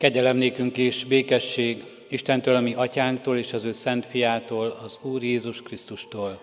Kegyelem 0.00 0.36
nékünk 0.36 0.76
és 0.76 1.04
békesség 1.04 1.84
Istentől, 2.08 2.54
ami 2.54 2.74
atyánktól 2.74 3.38
és 3.38 3.52
az 3.52 3.64
ő 3.64 3.72
szent 3.72 4.06
fiától, 4.06 4.78
az 4.84 4.98
Úr 5.02 5.22
Jézus 5.22 5.62
Krisztustól. 5.62 6.40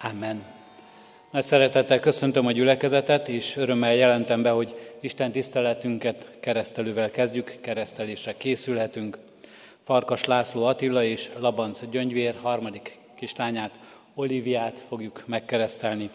Amen. 0.00 0.44
Nagy 1.30 1.42
szeretettel 1.44 2.00
köszöntöm 2.00 2.46
a 2.46 2.52
gyülekezetet, 2.52 3.28
és 3.28 3.56
örömmel 3.56 3.94
jelentem 3.94 4.42
be, 4.42 4.50
hogy 4.50 4.94
Isten 5.00 5.32
tiszteletünket 5.32 6.30
keresztelővel 6.40 7.10
kezdjük, 7.10 7.58
keresztelésre 7.60 8.36
készülhetünk. 8.36 9.18
Farkas 9.84 10.24
László 10.24 10.64
Attila 10.64 11.04
és 11.04 11.30
Labanc 11.38 11.90
Gyöngyvér 11.90 12.34
harmadik 12.42 12.98
kislányát, 13.16 13.78
Oliviát 14.14 14.82
fogjuk 14.88 15.22
megkeresztelni. 15.26 16.10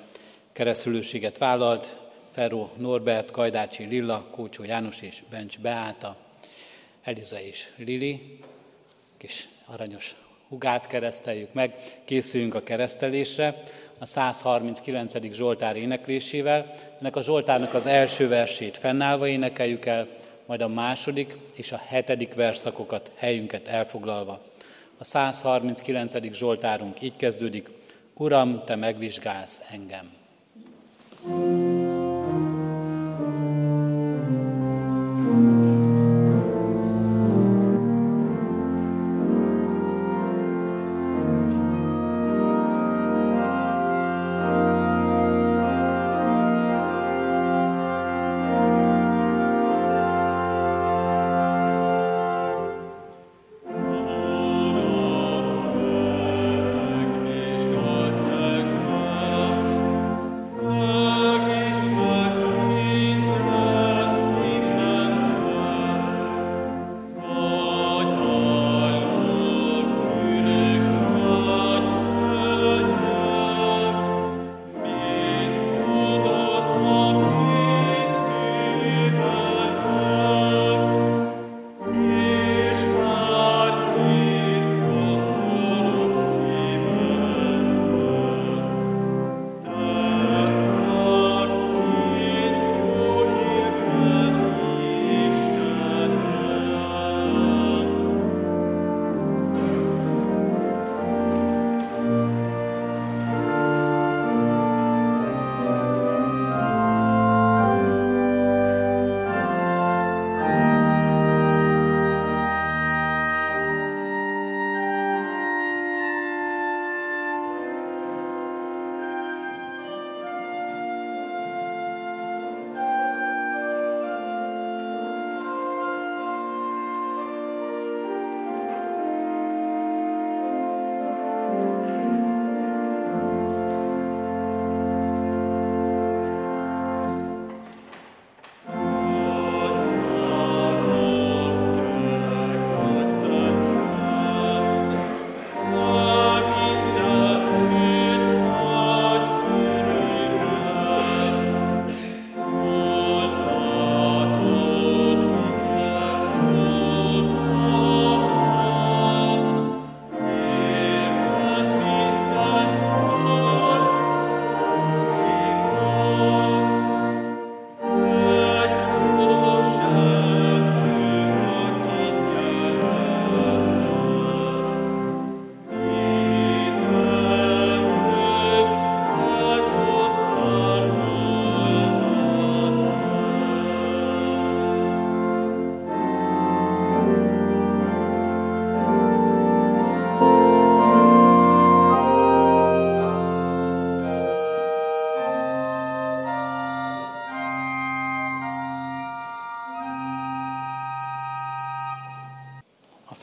Keresztülőséget 0.52 1.38
vállalt 1.38 1.96
Ferro 2.32 2.70
Norbert, 2.78 3.32
Kajdácsi 3.32 3.86
Lilla, 3.86 4.28
Kócsó 4.32 4.64
János 4.64 5.02
és 5.02 5.23
Bencs 5.30 5.60
Beáta. 5.60 6.28
Eliza 7.10 7.41
és 7.41 7.68
Lili, 7.76 8.39
kis 9.17 9.48
aranyos 9.66 10.16
hugát 10.50 10.88
kereszteljük 10.88 11.54
meg, 11.54 11.76
készüljünk 12.05 12.55
a 12.55 12.63
keresztelésre 12.63 13.63
a 13.98 14.05
139. 14.05 15.34
Zsoltár 15.34 15.76
éneklésével. 15.76 16.73
Ennek 17.00 17.16
a 17.16 17.22
Zsoltárnak 17.22 17.73
az 17.73 17.86
első 17.86 18.27
versét 18.27 18.77
fennállva 18.77 19.27
énekeljük 19.27 19.86
el, 19.86 20.08
majd 20.45 20.62
a 20.62 20.67
második 20.67 21.36
és 21.55 21.72
a 21.72 21.81
hetedik 21.88 22.34
verszakokat 22.34 23.12
helyünket 23.16 23.67
elfoglalva. 23.67 24.41
A 24.98 25.03
139. 25.03 26.34
Zsoltárunk 26.34 27.02
így 27.02 27.16
kezdődik, 27.16 27.70
Uram, 28.14 28.64
Te 28.66 28.76
megvizsgálsz 28.76 29.62
engem. 29.72 30.17
thank 31.22 31.34
you 31.34 31.78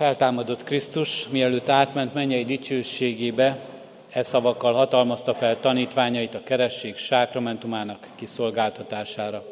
feltámadott 0.06 0.64
Krisztus, 0.64 1.28
mielőtt 1.28 1.68
átment 1.68 2.14
mennyei 2.14 2.44
dicsőségébe, 2.44 3.58
e 4.10 4.22
szavakkal 4.22 4.72
hatalmazta 4.72 5.34
fel 5.34 5.60
tanítványait 5.60 6.34
a 6.34 6.42
keresség 6.42 6.96
sákramentumának 6.96 8.06
kiszolgáltatására. 8.14 9.44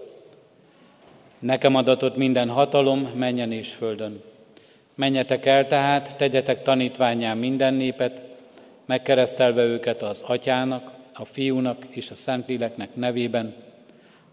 Nekem 1.38 1.74
adatott 1.74 2.16
minden 2.16 2.48
hatalom 2.48 3.10
menjen 3.14 3.52
és 3.52 3.72
földön. 3.72 4.22
Menjetek 4.94 5.46
el 5.46 5.66
tehát, 5.66 6.16
tegyetek 6.16 6.62
tanítványán 6.62 7.36
minden 7.36 7.74
népet, 7.74 8.20
megkeresztelve 8.84 9.62
őket 9.62 10.02
az 10.02 10.22
atyának, 10.26 10.90
a 11.12 11.24
fiúnak 11.24 11.84
és 11.88 12.10
a 12.10 12.14
szentléleknek 12.14 12.94
nevében, 12.94 13.54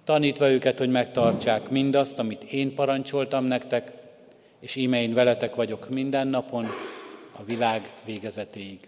tanítva 0.04 0.50
őket, 0.50 0.78
hogy 0.78 0.90
megtartsák 0.90 1.70
mindazt, 1.70 2.20
amit 2.20 2.44
én 2.44 2.76
parancsoltam 2.76 3.46
nektek, 3.46 4.00
és 4.62 4.76
íme 4.76 5.02
én 5.02 5.14
veletek 5.14 5.56
vagyok 5.56 5.90
minden 5.90 6.28
napon, 6.28 6.68
a 7.32 7.44
világ 7.44 7.90
végezetéig. 8.06 8.80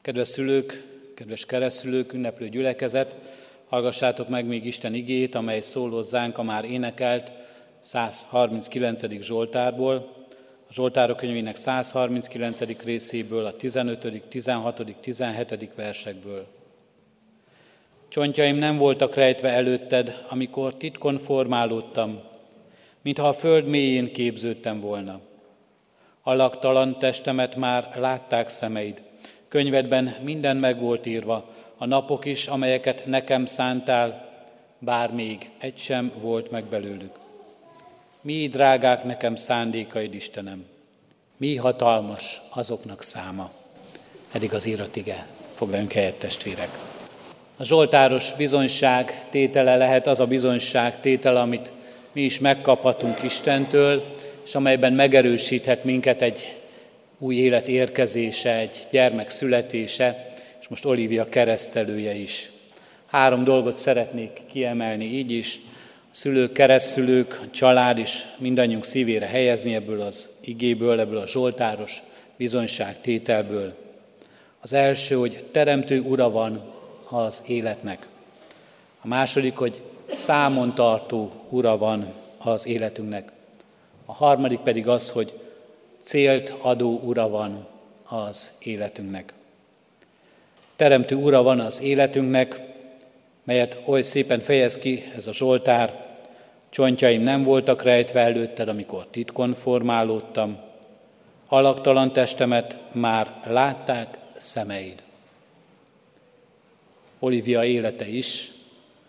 Kedves 0.00 0.28
szülők, 0.28 0.82
kedves 1.14 1.44
keresztülők, 1.44 2.12
ünneplő 2.12 2.48
gyülekezet, 2.48 3.14
hallgassátok 3.68 4.28
meg 4.28 4.46
még 4.46 4.66
Isten 4.66 4.94
igét, 4.94 5.34
amely 5.34 5.60
szól 5.60 5.90
hozzánk 5.90 6.38
a 6.38 6.42
már 6.42 6.64
énekelt 6.64 7.32
139. 7.80 9.20
Zsoltárból, 9.20 9.94
a 10.68 10.72
Zsoltárok 10.72 11.16
könyvének 11.16 11.56
139. 11.56 12.60
részéből, 12.84 13.46
a 13.46 13.56
15., 13.56 14.22
16., 14.28 14.82
17. 15.00 15.70
versekből. 15.74 16.46
Csontjaim 18.08 18.56
nem 18.56 18.76
voltak 18.76 19.14
rejtve 19.14 19.48
előtted, 19.48 20.24
amikor 20.28 20.74
titkon 20.74 21.18
formálódtam, 21.18 22.20
mintha 23.02 23.28
a 23.28 23.34
föld 23.34 23.66
mélyén 23.66 24.12
képződtem 24.12 24.80
volna. 24.80 25.20
Alaktalan 26.22 26.98
testemet 26.98 27.56
már 27.56 27.92
látták 27.96 28.48
szemeid, 28.48 29.02
könyvedben 29.48 30.16
minden 30.22 30.56
meg 30.56 30.80
volt 30.80 31.06
írva, 31.06 31.50
a 31.76 31.86
napok 31.86 32.24
is, 32.24 32.46
amelyeket 32.46 33.06
nekem 33.06 33.46
szántál, 33.46 34.30
bár 34.78 35.12
még 35.12 35.50
egy 35.58 35.76
sem 35.76 36.12
volt 36.20 36.50
meg 36.50 36.64
belőlük. 36.64 37.18
mi 38.20 38.48
drágák 38.48 39.04
nekem 39.04 39.36
szándékaid, 39.36 40.14
Istenem, 40.14 40.64
mi 41.36 41.56
hatalmas 41.56 42.40
azoknak 42.48 43.02
száma. 43.02 43.50
Eddig 44.32 44.54
az 44.54 44.66
íratige. 44.66 45.26
Foglaljunk 45.54 45.92
helyet, 45.92 46.18
testvérek. 46.18 46.78
A 47.56 47.64
Zsoltáros 47.64 48.32
bizonyság 48.32 49.26
tétele 49.30 49.76
lehet 49.76 50.06
az 50.06 50.20
a 50.20 50.26
bizonyság 50.26 51.00
tétele, 51.00 51.40
amit 51.40 51.72
mi 52.12 52.22
is 52.22 52.38
megkaphatunk 52.38 53.22
Istentől, 53.22 54.04
és 54.46 54.54
amelyben 54.54 54.92
megerősíthet 54.92 55.84
minket 55.84 56.22
egy 56.22 56.56
új 57.18 57.34
élet 57.34 57.68
érkezése, 57.68 58.56
egy 58.56 58.86
gyermek 58.90 59.30
születése, 59.30 60.26
és 60.60 60.68
most 60.68 60.84
Olivia 60.84 61.28
keresztelője 61.28 62.14
is. 62.14 62.50
Három 63.06 63.44
dolgot 63.44 63.76
szeretnék 63.76 64.40
kiemelni 64.52 65.04
így 65.04 65.30
is, 65.30 65.60
a 66.10 66.14
szülők, 66.14 66.52
keresztülők, 66.52 67.40
a 67.42 67.50
család 67.50 67.98
is 67.98 68.26
mindannyiunk 68.38 68.84
szívére 68.84 69.26
helyezni 69.26 69.74
ebből 69.74 70.00
az 70.00 70.30
igéből, 70.40 71.00
ebből 71.00 71.18
a 71.18 71.26
zsoltáros 71.26 72.02
bizonyságtételből. 72.36 73.74
Az 74.60 74.72
első, 74.72 75.14
hogy 75.14 75.44
teremtő 75.50 76.00
ura 76.00 76.30
van 76.30 76.62
az 77.08 77.42
életnek. 77.46 78.06
A 79.00 79.06
második, 79.06 79.56
hogy 79.56 79.80
számon 80.12 80.74
tartó 80.74 81.32
ura 81.48 81.78
van 81.78 82.12
az 82.38 82.66
életünknek. 82.66 83.32
A 84.06 84.12
harmadik 84.12 84.58
pedig 84.58 84.88
az, 84.88 85.10
hogy 85.10 85.32
célt 86.00 86.54
adó 86.60 87.00
ura 87.04 87.28
van 87.28 87.66
az 88.08 88.50
életünknek. 88.60 89.32
Teremtő 90.76 91.14
ura 91.14 91.42
van 91.42 91.60
az 91.60 91.82
életünknek, 91.82 92.60
melyet 93.44 93.78
oly 93.84 94.02
szépen 94.02 94.40
fejez 94.40 94.76
ki 94.76 95.02
ez 95.16 95.26
a 95.26 95.32
Zsoltár, 95.32 96.16
csontjaim 96.68 97.22
nem 97.22 97.44
voltak 97.44 97.82
rejtve 97.82 98.20
előtted, 98.20 98.68
amikor 98.68 99.06
titkon 99.10 99.54
formálódtam, 99.54 100.58
alaktalan 101.48 102.12
testemet 102.12 102.76
már 102.92 103.40
látták 103.46 104.18
szemeid. 104.36 105.02
Olivia 107.18 107.64
élete 107.64 108.08
is, 108.08 108.52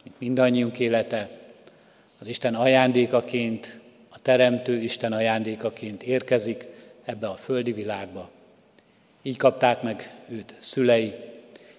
mint 0.04 0.20
mindannyiunk 0.20 0.80
élete, 0.80 1.30
az 2.20 2.28
Isten 2.28 2.56
ajándékaként, 2.56 3.80
a 4.10 4.20
Teremtő 4.20 4.78
Isten 4.78 5.14
ajándékaként 5.14 6.04
érkezik 6.04 6.66
ebbe 7.06 7.28
a 7.28 7.36
földi 7.36 7.72
világba. 7.72 8.30
Így 9.22 9.38
kapták 9.38 9.82
meg 9.82 10.16
őt 10.30 10.56
szülei, 10.58 11.14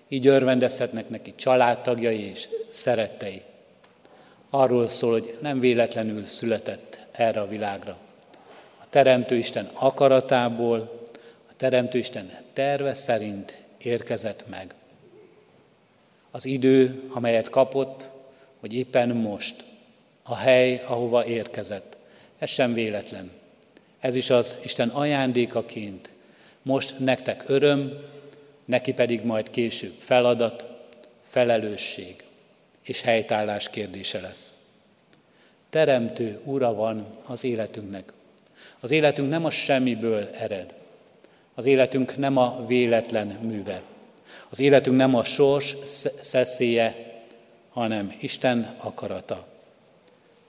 így 0.08 0.26
örvendezhetnek 0.26 1.08
neki 1.08 1.32
családtagjai 1.36 2.20
és 2.30 2.48
szerettei. 2.68 3.42
Arról 4.50 4.86
szól, 4.86 5.12
hogy 5.12 5.36
nem 5.40 5.60
véletlenül 5.60 6.26
született 6.26 7.00
erre 7.12 7.40
a 7.40 7.48
világra. 7.48 7.96
A 8.80 8.88
Teremtő 8.90 9.36
Isten 9.36 9.68
akaratából, 9.72 11.02
a 11.48 11.52
Teremtő 11.56 11.98
Isten 11.98 12.30
terve 12.52 12.94
szerint 12.94 13.56
érkezett 13.78 14.44
meg. 14.48 14.74
Az 16.34 16.44
idő, 16.44 17.02
amelyet 17.08 17.48
kapott, 17.48 18.08
hogy 18.60 18.74
éppen 18.74 19.08
most, 19.08 19.64
a 20.22 20.36
hely, 20.36 20.82
ahova 20.86 21.26
érkezett, 21.26 21.96
ez 22.38 22.48
sem 22.48 22.72
véletlen. 22.72 23.30
Ez 23.98 24.14
is 24.16 24.30
az 24.30 24.58
Isten 24.64 24.88
ajándékaként. 24.88 26.10
Most 26.62 26.98
nektek 26.98 27.44
öröm, 27.46 27.92
neki 28.64 28.92
pedig 28.92 29.24
majd 29.24 29.50
később 29.50 29.92
feladat, 29.98 30.66
felelősség 31.28 32.24
és 32.82 33.00
helytállás 33.00 33.70
kérdése 33.70 34.20
lesz. 34.20 34.54
Teremtő 35.70 36.40
ura 36.44 36.74
van 36.74 37.06
az 37.26 37.44
életünknek. 37.44 38.12
Az 38.80 38.90
életünk 38.90 39.28
nem 39.28 39.44
a 39.44 39.50
semmiből 39.50 40.28
ered. 40.32 40.74
Az 41.54 41.64
életünk 41.64 42.16
nem 42.16 42.36
a 42.36 42.64
véletlen 42.66 43.26
műve. 43.26 43.82
Az 44.48 44.60
életünk 44.60 44.96
nem 44.96 45.14
a 45.14 45.24
sors 45.24 45.76
szeszélye, 46.20 46.94
hanem 47.70 48.14
Isten 48.20 48.74
akarata. 48.78 49.46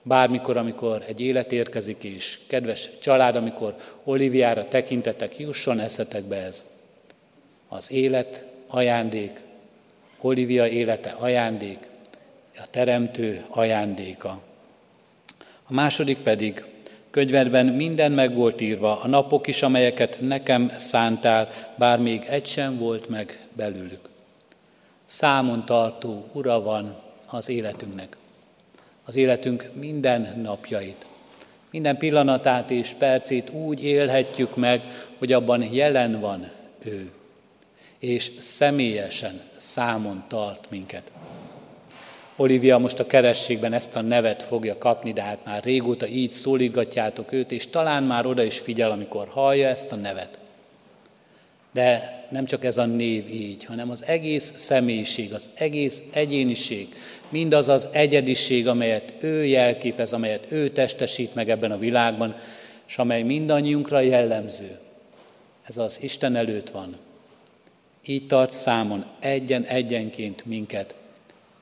Bármikor, 0.02 0.56
amikor 0.56 1.04
egy 1.06 1.20
élet 1.20 1.52
érkezik, 1.52 2.04
és 2.04 2.38
kedves 2.48 2.90
család, 3.00 3.36
amikor 3.36 3.74
Oliviára 4.04 4.68
tekintetek, 4.68 5.38
jusson 5.38 5.80
eszetekbe 5.80 6.36
ez. 6.36 6.66
Az 7.68 7.92
élet 7.92 8.44
ajándék, 8.66 9.40
Olivia 10.20 10.68
élete 10.68 11.10
ajándék, 11.10 11.78
a 12.56 12.70
teremtő 12.70 13.44
ajándéka. 13.48 14.40
A 15.68 15.72
második 15.72 16.18
pedig, 16.18 16.64
könyvedben 17.10 17.66
minden 17.66 18.12
meg 18.12 18.34
volt 18.34 18.60
írva, 18.60 19.00
a 19.00 19.08
napok 19.08 19.46
is, 19.46 19.62
amelyeket 19.62 20.18
nekem 20.20 20.72
szántál, 20.76 21.50
bár 21.76 21.98
még 21.98 22.24
egy 22.28 22.46
sem 22.46 22.78
volt 22.78 23.08
meg 23.08 23.45
belőlük. 23.56 24.08
Számon 25.06 25.64
tartó 25.64 26.28
ura 26.32 26.60
van 26.60 26.96
az 27.26 27.48
életünknek. 27.48 28.16
Az 29.04 29.16
életünk 29.16 29.70
minden 29.72 30.40
napjait, 30.42 31.06
minden 31.70 31.96
pillanatát 31.96 32.70
és 32.70 32.94
percét 32.98 33.50
úgy 33.50 33.84
élhetjük 33.84 34.56
meg, 34.56 34.82
hogy 35.18 35.32
abban 35.32 35.72
jelen 35.72 36.20
van 36.20 36.50
ő, 36.78 37.10
és 37.98 38.30
személyesen 38.40 39.40
számon 39.56 40.24
tart 40.28 40.70
minket. 40.70 41.10
Olivia 42.36 42.78
most 42.78 42.98
a 42.98 43.06
kerességben 43.06 43.72
ezt 43.72 43.96
a 43.96 44.00
nevet 44.00 44.42
fogja 44.42 44.78
kapni, 44.78 45.12
de 45.12 45.22
hát 45.22 45.44
már 45.44 45.64
régóta 45.64 46.06
így 46.06 46.32
szólítgatjátok 46.32 47.32
őt, 47.32 47.52
és 47.52 47.66
talán 47.66 48.02
már 48.02 48.26
oda 48.26 48.42
is 48.42 48.58
figyel, 48.58 48.90
amikor 48.90 49.28
hallja 49.28 49.68
ezt 49.68 49.92
a 49.92 49.96
nevet. 49.96 50.38
De 51.72 52.15
nem 52.30 52.44
csak 52.44 52.64
ez 52.64 52.78
a 52.78 52.84
név 52.84 53.34
így, 53.34 53.64
hanem 53.64 53.90
az 53.90 54.04
egész 54.06 54.52
személyiség, 54.56 55.34
az 55.34 55.48
egész 55.54 56.02
egyéniség, 56.12 56.88
mindaz 57.28 57.68
az 57.68 57.88
egyediség, 57.92 58.68
amelyet 58.68 59.12
ő 59.20 59.44
jelképez, 59.44 60.12
amelyet 60.12 60.46
ő 60.48 60.70
testesít 60.70 61.34
meg 61.34 61.50
ebben 61.50 61.70
a 61.70 61.78
világban, 61.78 62.36
és 62.86 62.98
amely 62.98 63.22
mindannyiunkra 63.22 64.00
jellemző. 64.00 64.78
Ez 65.62 65.76
az 65.76 65.98
Isten 66.02 66.36
előtt 66.36 66.70
van. 66.70 66.96
Így 68.06 68.26
tart 68.26 68.52
számon 68.52 69.04
egyen-egyenként 69.18 70.44
minket, 70.44 70.94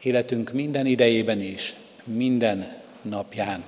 életünk 0.02 0.52
minden 0.52 0.87
idejében 0.87 1.40
is, 1.40 1.75
minden 2.05 2.76
napján. 3.02 3.64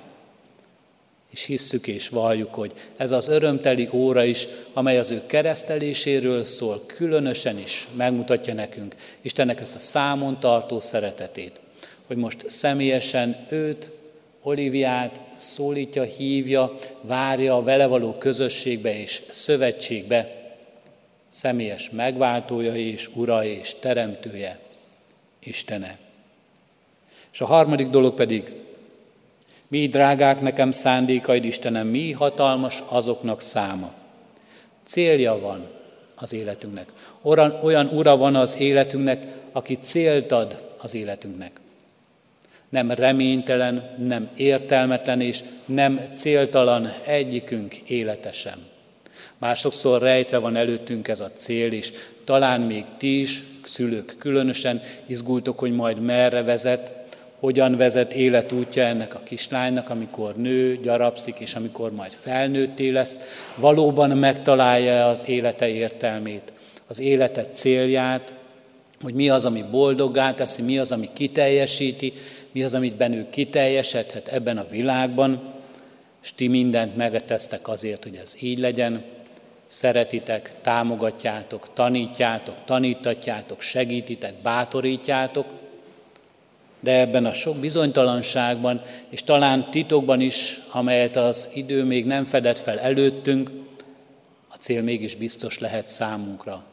És 1.36 1.44
hisszük 1.44 1.86
és 1.86 2.08
valljuk, 2.08 2.54
hogy 2.54 2.72
ez 2.96 3.10
az 3.10 3.28
örömteli 3.28 3.88
óra 3.92 4.24
is, 4.24 4.46
amely 4.72 4.98
az 4.98 5.10
ő 5.10 5.22
kereszteléséről 5.26 6.44
szól, 6.44 6.82
különösen 6.86 7.58
is 7.58 7.88
megmutatja 7.96 8.54
nekünk 8.54 8.94
Istennek 9.20 9.60
ezt 9.60 9.74
a 9.74 9.78
számon 9.78 10.40
tartó 10.40 10.80
szeretetét, 10.80 11.60
hogy 12.06 12.16
most 12.16 12.50
személyesen 12.50 13.46
őt, 13.48 13.90
Oliviát 14.42 15.20
szólítja, 15.36 16.02
hívja, 16.02 16.72
várja 17.00 17.56
a 17.56 17.62
vele 17.62 17.86
való 17.86 18.12
közösségbe 18.12 19.00
és 19.00 19.22
szövetségbe, 19.30 20.52
személyes 21.28 21.90
megváltója 21.90 22.74
és 22.76 23.10
ura 23.14 23.44
és 23.44 23.74
teremtője, 23.80 24.58
Istene. 25.38 25.98
És 27.32 27.40
a 27.40 27.46
harmadik 27.46 27.88
dolog 27.88 28.14
pedig, 28.14 28.52
mi 29.68 29.86
drágák 29.86 30.40
nekem 30.40 30.70
szándékaid, 30.70 31.44
Istenem, 31.44 31.86
mi 31.86 32.12
hatalmas 32.12 32.82
azoknak 32.88 33.40
száma. 33.40 33.92
Célja 34.84 35.40
van 35.40 35.66
az 36.14 36.32
életünknek. 36.32 36.86
Olyan, 37.22 37.58
olyan 37.62 37.86
ura 37.86 38.16
van 38.16 38.36
az 38.36 38.56
életünknek, 38.58 39.26
aki 39.52 39.78
célt 39.82 40.32
ad 40.32 40.70
az 40.82 40.94
életünknek. 40.94 41.60
Nem 42.68 42.90
reménytelen, 42.90 43.94
nem 43.98 44.28
értelmetlen 44.36 45.20
és 45.20 45.40
nem 45.64 46.00
céltalan 46.14 46.92
egyikünk 47.04 47.74
élete 47.76 48.32
sem. 48.32 48.58
Másokszor 49.38 50.02
rejtve 50.02 50.38
van 50.38 50.56
előttünk 50.56 51.08
ez 51.08 51.20
a 51.20 51.30
cél, 51.34 51.72
és 51.72 51.92
talán 52.24 52.60
még 52.60 52.84
ti 52.96 53.20
is, 53.20 53.42
szülők 53.64 54.14
különösen 54.18 54.82
izgultok, 55.06 55.58
hogy 55.58 55.74
majd 55.74 56.00
merre 56.00 56.42
vezet, 56.42 57.05
hogyan 57.46 57.76
vezet 57.76 58.12
életútja 58.12 58.82
ennek 58.82 59.14
a 59.14 59.20
kislánynak, 59.24 59.90
amikor 59.90 60.36
nő, 60.36 60.76
gyarapszik, 60.76 61.34
és 61.38 61.54
amikor 61.54 61.92
majd 61.92 62.12
felnőtté 62.20 62.88
lesz, 62.88 63.20
valóban 63.56 64.10
megtalálja 64.10 65.08
az 65.08 65.28
élete 65.28 65.68
értelmét, 65.68 66.52
az 66.86 67.00
élete 67.00 67.42
célját, 67.42 68.32
hogy 69.02 69.14
mi 69.14 69.28
az, 69.28 69.44
ami 69.44 69.64
boldoggá 69.70 70.34
teszi, 70.34 70.62
mi 70.62 70.78
az, 70.78 70.92
ami 70.92 71.08
kiteljesíti, 71.12 72.12
mi 72.52 72.62
az, 72.62 72.74
amit 72.74 72.96
bennük 72.96 73.30
kiteljesedhet 73.30 74.28
ebben 74.28 74.58
a 74.58 74.66
világban, 74.70 75.54
és 76.22 76.32
ti 76.32 76.48
mindent 76.48 76.96
megetesztek 76.96 77.68
azért, 77.68 78.02
hogy 78.02 78.18
ez 78.22 78.34
így 78.40 78.58
legyen, 78.58 79.04
szeretitek, 79.66 80.52
támogatjátok, 80.62 81.68
tanítjátok, 81.72 82.54
tanítatjátok, 82.64 83.60
segítitek, 83.60 84.34
bátorítjátok, 84.42 85.46
de 86.86 87.00
ebben 87.00 87.24
a 87.24 87.32
sok 87.32 87.56
bizonytalanságban, 87.56 88.82
és 89.08 89.22
talán 89.22 89.70
titokban 89.70 90.20
is, 90.20 90.58
amelyet 90.72 91.16
az 91.16 91.50
idő 91.54 91.84
még 91.84 92.06
nem 92.06 92.24
fedett 92.24 92.58
fel 92.58 92.78
előttünk, 92.78 93.50
a 94.48 94.56
cél 94.56 94.82
mégis 94.82 95.14
biztos 95.14 95.58
lehet 95.58 95.88
számunkra, 95.88 96.64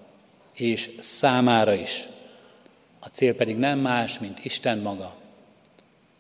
és 0.56 0.90
számára 1.00 1.74
is. 1.74 2.08
A 3.00 3.08
cél 3.08 3.36
pedig 3.36 3.58
nem 3.58 3.80
más, 3.80 4.20
mint 4.20 4.46
Isten 4.46 4.78
maga. 4.78 5.16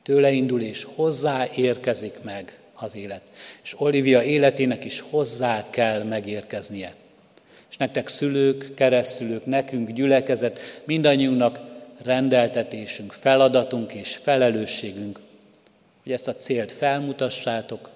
Tőle 0.04 0.32
indul, 0.32 0.62
és 0.62 0.88
hozzá 0.96 1.48
érkezik 1.56 2.14
meg 2.24 2.60
az 2.74 2.96
élet. 2.96 3.22
És 3.64 3.76
Olivia 3.78 4.24
életének 4.24 4.86
is 4.86 5.04
hozzá 5.10 5.66
kell 5.70 6.04
megérkeznie. 6.04 6.94
És 7.70 7.78
nektek 7.78 8.08
szülők, 8.08 8.74
keresztülők, 8.74 9.46
nekünk 9.46 9.90
gyülekezet, 9.90 10.60
mindannyiunknak 10.84 11.72
rendeltetésünk, 12.04 13.12
feladatunk 13.12 13.94
és 13.94 14.16
felelősségünk, 14.16 15.20
hogy 16.04 16.12
ezt 16.12 16.28
a 16.28 16.34
célt 16.34 16.72
felmutassátok, 16.72 17.90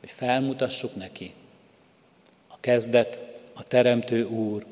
hogy 0.00 0.10
felmutassuk 0.10 0.94
neki. 0.96 1.32
A 2.48 2.56
kezdet, 2.60 3.18
a 3.52 3.62
Teremtő 3.62 4.24
Úr, 4.24 4.64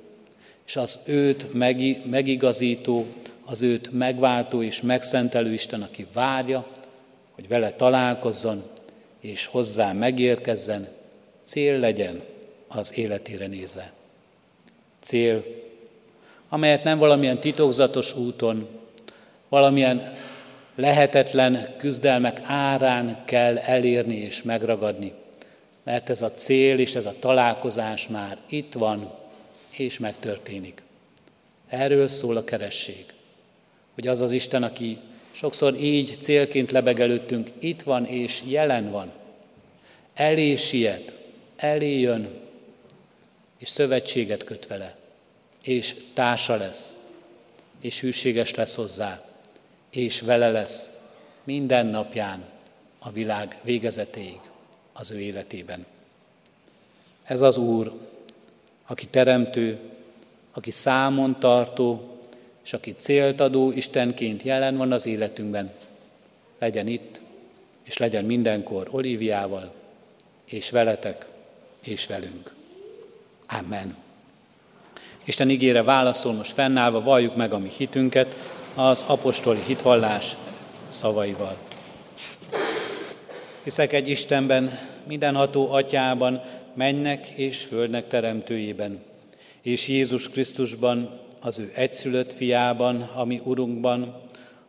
és 0.66 0.76
az 0.76 0.98
őt 1.04 1.52
megigazító, 2.10 3.06
az 3.44 3.62
őt 3.62 3.92
megváltó 3.92 4.62
és 4.62 4.80
megszentelő 4.80 5.52
Isten, 5.52 5.82
aki 5.82 6.06
várja, 6.12 6.66
hogy 7.30 7.48
vele 7.48 7.72
találkozzon, 7.72 8.62
és 9.20 9.46
hozzá 9.46 9.92
megérkezzen, 9.92 10.88
cél 11.44 11.78
legyen 11.78 12.20
az 12.68 12.98
életére 12.98 13.46
nézve. 13.46 13.92
Cél, 15.00 15.44
amelyet 16.48 16.84
nem 16.84 16.98
valamilyen 16.98 17.38
titokzatos 17.38 18.16
úton, 18.16 18.68
valamilyen 19.52 20.14
lehetetlen 20.74 21.74
küzdelmek 21.78 22.40
árán 22.44 23.24
kell 23.24 23.58
elérni 23.58 24.16
és 24.16 24.42
megragadni, 24.42 25.12
mert 25.82 26.10
ez 26.10 26.22
a 26.22 26.30
cél 26.30 26.78
és 26.78 26.94
ez 26.94 27.06
a 27.06 27.14
találkozás 27.18 28.08
már 28.08 28.38
itt 28.48 28.72
van 28.72 29.12
és 29.70 29.98
megtörténik. 29.98 30.82
Erről 31.68 32.08
szól 32.08 32.36
a 32.36 32.44
keresség, 32.44 33.04
hogy 33.94 34.06
az 34.06 34.20
az 34.20 34.32
Isten, 34.32 34.62
aki 34.62 34.98
sokszor 35.30 35.74
így 35.74 36.16
célként 36.20 36.70
lebeg 36.70 37.00
előttünk, 37.00 37.50
itt 37.58 37.82
van 37.82 38.06
és 38.06 38.42
jelen 38.46 38.90
van. 38.90 39.12
Elé 40.14 40.56
siet, 40.56 41.12
elé 41.56 41.98
jön, 41.98 42.28
és 43.58 43.68
szövetséget 43.68 44.44
köt 44.44 44.66
vele, 44.66 44.96
és 45.62 45.96
társa 46.14 46.56
lesz, 46.56 46.96
és 47.80 48.00
hűséges 48.00 48.54
lesz 48.54 48.74
hozzá, 48.74 49.30
és 49.92 50.20
vele 50.20 50.50
lesz 50.50 51.00
minden 51.44 51.86
napján 51.86 52.44
a 52.98 53.10
világ 53.10 53.58
végezetéig 53.62 54.40
az 54.92 55.10
ő 55.10 55.20
életében. 55.20 55.86
Ez 57.22 57.40
az 57.40 57.56
Úr, 57.56 57.92
aki 58.86 59.06
teremtő, 59.06 59.78
aki 60.52 60.70
számon 60.70 61.38
tartó, 61.38 62.18
és 62.64 62.72
aki 62.72 62.94
célt 62.98 63.40
adó 63.40 63.70
Istenként 63.70 64.42
jelen 64.42 64.76
van 64.76 64.92
az 64.92 65.06
életünkben, 65.06 65.72
legyen 66.58 66.86
itt, 66.86 67.20
és 67.82 67.96
legyen 67.96 68.24
mindenkor 68.24 68.88
Olíviával, 68.90 69.72
és 70.44 70.70
veletek, 70.70 71.26
és 71.80 72.06
velünk. 72.06 72.54
Amen. 73.46 73.96
Isten 75.24 75.50
ígére 75.50 75.82
válaszol, 75.82 76.32
most 76.32 76.52
fennállva 76.52 77.02
valljuk 77.02 77.36
meg 77.36 77.52
a 77.52 77.58
mi 77.58 77.68
hitünket 77.76 78.34
az 78.74 79.04
apostoli 79.06 79.60
hitvallás 79.66 80.36
szavaival. 80.88 81.56
Hiszek 83.62 83.92
egy 83.92 84.08
Istenben, 84.08 84.78
mindenható 85.06 85.72
atyában, 85.72 86.42
mennek 86.74 87.28
és 87.28 87.62
földnek 87.62 88.08
teremtőjében, 88.08 89.02
és 89.62 89.88
Jézus 89.88 90.28
Krisztusban, 90.28 91.20
az 91.40 91.58
ő 91.58 91.72
egyszülött 91.74 92.32
fiában, 92.32 93.00
ami 93.02 93.40
Urunkban, 93.44 94.20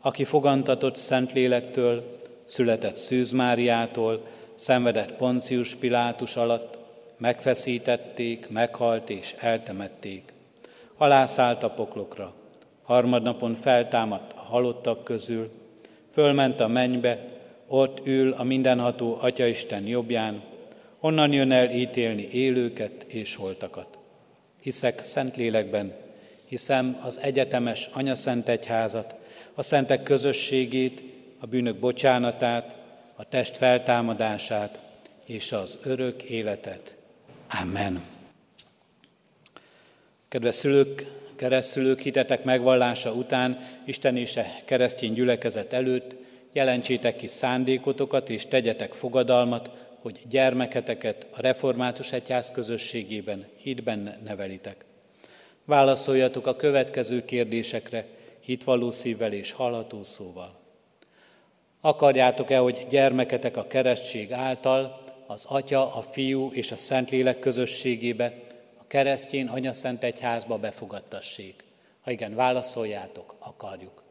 aki 0.02 0.24
fogantatott 0.24 0.96
Szentlélektől, 0.96 2.18
született 2.46 2.98
Szűz 2.98 3.32
Máriától, 3.32 4.26
szenvedett 4.56 5.12
Poncius 5.12 5.76
Pilátus 5.76 6.36
alatt, 6.36 6.78
megfeszítették, 7.18 8.50
meghalt 8.50 9.10
és 9.10 9.36
eltemették. 9.40 10.34
Alászállt 10.98 11.64
a 11.64 11.70
poklokra, 11.70 12.34
harmadnapon 12.84 13.56
feltámadt 13.56 14.34
a 14.34 14.40
halottak 14.40 15.04
közül, 15.04 15.52
fölment 16.12 16.60
a 16.60 16.68
mennybe, 16.68 17.32
ott 17.68 18.06
ül 18.06 18.32
a 18.32 18.44
mindenható 18.44 19.18
Atyaisten 19.22 19.88
jobbján, 19.88 20.44
onnan 21.00 21.34
jön 21.34 21.52
el 21.52 21.72
ítélni 21.72 22.28
élőket 22.32 23.04
és 23.08 23.36
holtakat. 23.36 23.98
Hiszek 24.62 25.04
Szentlélekben, 25.04 25.94
hiszem 26.48 26.98
az 27.04 27.20
egyetemes 27.20 27.90
Anyaszent 27.94 28.48
Egyházat, 28.48 29.16
a 29.54 29.64
szentek 29.64 30.04
közösségét, 30.04 31.02
a 31.40 31.46
bűnök 31.46 31.78
bocsánatát, 31.78 32.78
a 33.16 33.28
test 33.28 33.58
feltámadását 33.58 34.80
és 35.26 35.52
az 35.52 35.78
örök 35.84 36.24
életet. 36.24 36.96
Amen. 37.62 38.02
Kedves 40.28 40.56
szülők, 40.56 41.23
keresztülők, 41.44 42.00
hitetek 42.00 42.44
megvallása 42.44 43.12
után, 43.12 43.60
Isten 43.86 44.18
és 44.18 44.38
a 44.38 44.46
keresztény 44.66 45.14
gyülekezet 45.14 45.74
előtt 45.74 46.16
jelentsétek 46.52 47.16
ki 47.16 47.28
szándékotokat 47.28 48.30
és 48.30 48.46
tegyetek 48.46 48.94
fogadalmat, 48.94 49.70
hogy 50.02 50.20
gyermeketeket 50.30 51.28
a 51.32 51.42
református 51.42 52.12
egyház 52.12 52.52
közösségében, 52.52 53.46
hitben 53.58 54.20
nevelitek. 54.26 54.86
Válaszoljatok 55.66 56.48
a 56.48 56.56
következő 56.56 57.26
kérdésekre 57.26 58.06
hitvalló 58.40 58.92
szívvel 58.92 59.34
és 59.34 59.52
hallható 59.52 60.04
szóval. 60.04 60.60
Akarjátok-e, 61.82 62.58
hogy 62.58 62.86
gyermeketek 62.90 63.58
a 63.58 63.68
keresztség 63.68 64.32
által 64.32 65.04
az 65.28 65.46
Atya, 65.46 65.96
a 65.96 66.02
Fiú 66.02 66.52
és 66.54 66.72
a 66.72 66.78
Szentlélek 66.78 67.40
közösségébe, 67.40 68.34
keresztjén 68.94 69.48
Anya 69.48 69.74
Szent 69.74 70.04
Egyházba 70.04 70.58
befogadtassék? 70.58 71.64
Ha 72.02 72.12
igen, 72.12 72.36
válaszoljátok, 72.36 73.36
akarjuk. 73.40 74.04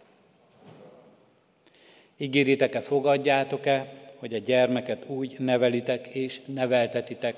Ígéritek-e, 2.16 2.80
fogadjátok-e, 2.80 3.92
hogy 4.16 4.34
a 4.34 4.38
gyermeket 4.38 5.04
úgy 5.06 5.36
nevelitek 5.38 6.06
és 6.06 6.40
neveltetitek, 6.46 7.34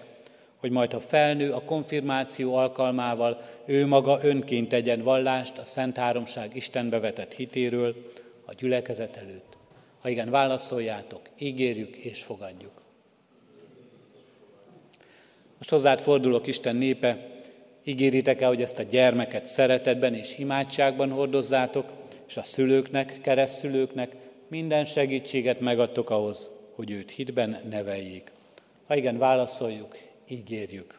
hogy 0.56 0.70
majd 0.70 0.92
ha 0.92 1.00
felnő 1.00 1.52
a 1.52 1.64
konfirmáció 1.64 2.56
alkalmával, 2.56 3.42
ő 3.64 3.86
maga 3.86 4.18
önként 4.22 4.68
tegyen 4.68 5.02
vallást 5.02 5.58
a 5.58 5.64
Szent 5.64 5.96
Háromság 5.96 6.56
Istenbe 6.56 6.98
vetett 6.98 7.32
hitéről 7.32 8.10
a 8.44 8.52
gyülekezet 8.54 9.16
előtt. 9.16 9.56
Ha 10.00 10.08
igen, 10.08 10.30
válaszoljátok, 10.30 11.20
ígérjük 11.38 11.96
és 11.96 12.22
fogadjuk. 12.22 12.82
Most 15.56 15.70
hozzád 15.70 16.00
fordulok, 16.00 16.46
Isten 16.46 16.76
népe, 16.76 17.32
ígéritek-e, 17.84 18.46
hogy 18.46 18.62
ezt 18.62 18.78
a 18.78 18.82
gyermeket 18.82 19.46
szeretetben 19.46 20.14
és 20.14 20.38
imádságban 20.38 21.10
hordozzátok, 21.10 21.92
és 22.28 22.36
a 22.36 22.42
szülőknek, 22.42 23.18
keresztülőknek 23.20 24.16
minden 24.48 24.84
segítséget 24.84 25.60
megadtok 25.60 26.10
ahhoz, 26.10 26.50
hogy 26.74 26.90
őt 26.90 27.10
hitben 27.10 27.60
neveljék. 27.70 28.32
Ha 28.86 28.96
igen, 28.96 29.18
válaszoljuk, 29.18 29.96
ígérjük. 30.28 30.98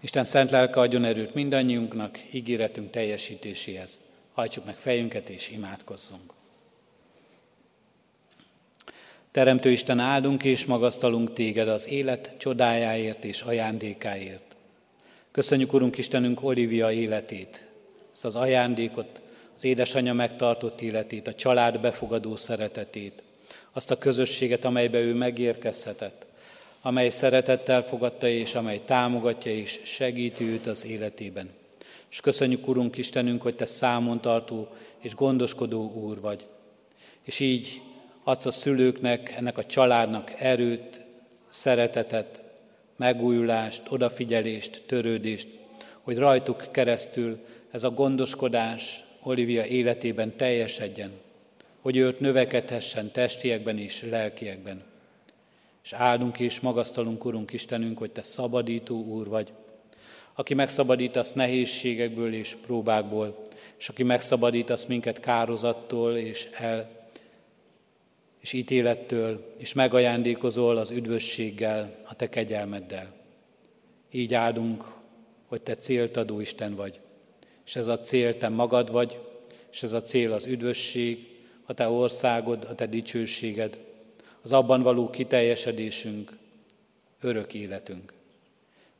Isten 0.00 0.24
szent 0.24 0.50
lelke 0.50 0.80
adjon 0.80 1.04
erőt 1.04 1.34
mindannyiunknak, 1.34 2.18
ígéretünk 2.30 2.90
teljesítéséhez. 2.90 4.00
Hajtsuk 4.32 4.64
meg 4.64 4.76
fejünket 4.76 5.28
és 5.28 5.50
imádkozzunk. 5.50 6.32
Teremtő 9.30 9.70
Isten, 9.70 9.98
áldunk 9.98 10.44
és 10.44 10.64
magasztalunk 10.64 11.32
téged 11.32 11.68
az 11.68 11.88
élet 11.88 12.34
csodájáért 12.38 13.24
és 13.24 13.40
ajándékáért. 13.40 14.51
Köszönjük, 15.32 15.72
Urunk 15.72 15.98
Istenünk, 15.98 16.42
Olivia 16.42 16.92
életét, 16.92 17.64
ezt 18.12 18.24
az 18.24 18.36
ajándékot, 18.36 19.20
az 19.56 19.64
édesanyja 19.64 20.14
megtartott 20.14 20.80
életét, 20.80 21.26
a 21.26 21.34
család 21.34 21.80
befogadó 21.80 22.36
szeretetét, 22.36 23.22
azt 23.72 23.90
a 23.90 23.98
közösséget, 23.98 24.64
amelybe 24.64 24.98
ő 24.98 25.14
megérkezhetett, 25.14 26.24
amely 26.82 27.10
szeretettel 27.10 27.84
fogadta 27.84 28.28
és 28.28 28.54
amely 28.54 28.80
támogatja 28.84 29.52
és 29.52 29.80
segíti 29.84 30.44
őt 30.44 30.66
az 30.66 30.86
életében. 30.86 31.50
És 32.10 32.20
köszönjük, 32.20 32.68
Urunk 32.68 32.96
Istenünk, 32.96 33.42
hogy 33.42 33.56
Te 33.56 33.66
számon 33.66 34.20
tartó 34.20 34.68
és 34.98 35.14
gondoskodó 35.14 35.92
Úr 35.92 36.20
vagy. 36.20 36.46
És 37.22 37.40
így 37.40 37.80
adsz 38.24 38.46
a 38.46 38.50
szülőknek, 38.50 39.34
ennek 39.36 39.58
a 39.58 39.64
családnak 39.64 40.32
erőt, 40.38 41.00
szeretetet, 41.48 42.41
megújulást, 43.02 43.82
odafigyelést, 43.88 44.82
törődést, 44.86 45.48
hogy 46.02 46.16
rajtuk 46.16 46.66
keresztül 46.70 47.38
ez 47.70 47.82
a 47.82 47.90
gondoskodás 47.90 49.04
Olivia 49.22 49.64
életében 49.64 50.36
teljesedjen, 50.36 51.10
hogy 51.80 51.96
őt 51.96 52.20
növekedhessen 52.20 53.10
testiekben 53.10 53.78
és 53.78 54.02
lelkiekben. 54.10 54.82
És 55.84 55.92
áldunk 55.92 56.38
és 56.38 56.60
magasztalunk, 56.60 57.24
Urunk 57.24 57.52
Istenünk, 57.52 57.98
hogy 57.98 58.10
Te 58.10 58.22
szabadító 58.22 59.04
Úr 59.04 59.28
vagy, 59.28 59.52
aki 60.34 60.54
megszabadítasz 60.54 61.32
nehézségekből 61.32 62.34
és 62.34 62.56
próbákból, 62.66 63.42
és 63.78 63.88
aki 63.88 64.02
megszabadítasz 64.02 64.84
minket 64.84 65.20
kározattól 65.20 66.16
és 66.16 66.48
el 66.58 67.01
és 68.42 68.52
ítélettől, 68.52 69.52
és 69.58 69.72
megajándékozol 69.72 70.76
az 70.76 70.90
üdvösséggel, 70.90 71.96
a 72.04 72.16
Te 72.16 72.28
kegyelmeddel. 72.28 73.12
Így 74.10 74.34
áldunk, 74.34 74.94
hogy 75.46 75.60
Te 75.60 75.76
céltadó 75.76 76.40
Isten 76.40 76.74
vagy, 76.74 77.00
és 77.66 77.76
ez 77.76 77.86
a 77.86 77.98
cél 77.98 78.38
Te 78.38 78.48
magad 78.48 78.90
vagy, 78.90 79.18
és 79.72 79.82
ez 79.82 79.92
a 79.92 80.02
cél 80.02 80.32
az 80.32 80.46
üdvösség, 80.46 81.26
a 81.64 81.74
Te 81.74 81.88
országod, 81.88 82.66
a 82.70 82.74
Te 82.74 82.86
dicsőséged, 82.86 83.78
az 84.42 84.52
abban 84.52 84.82
való 84.82 85.10
kiteljesedésünk, 85.10 86.32
örök 87.20 87.54
életünk. 87.54 88.12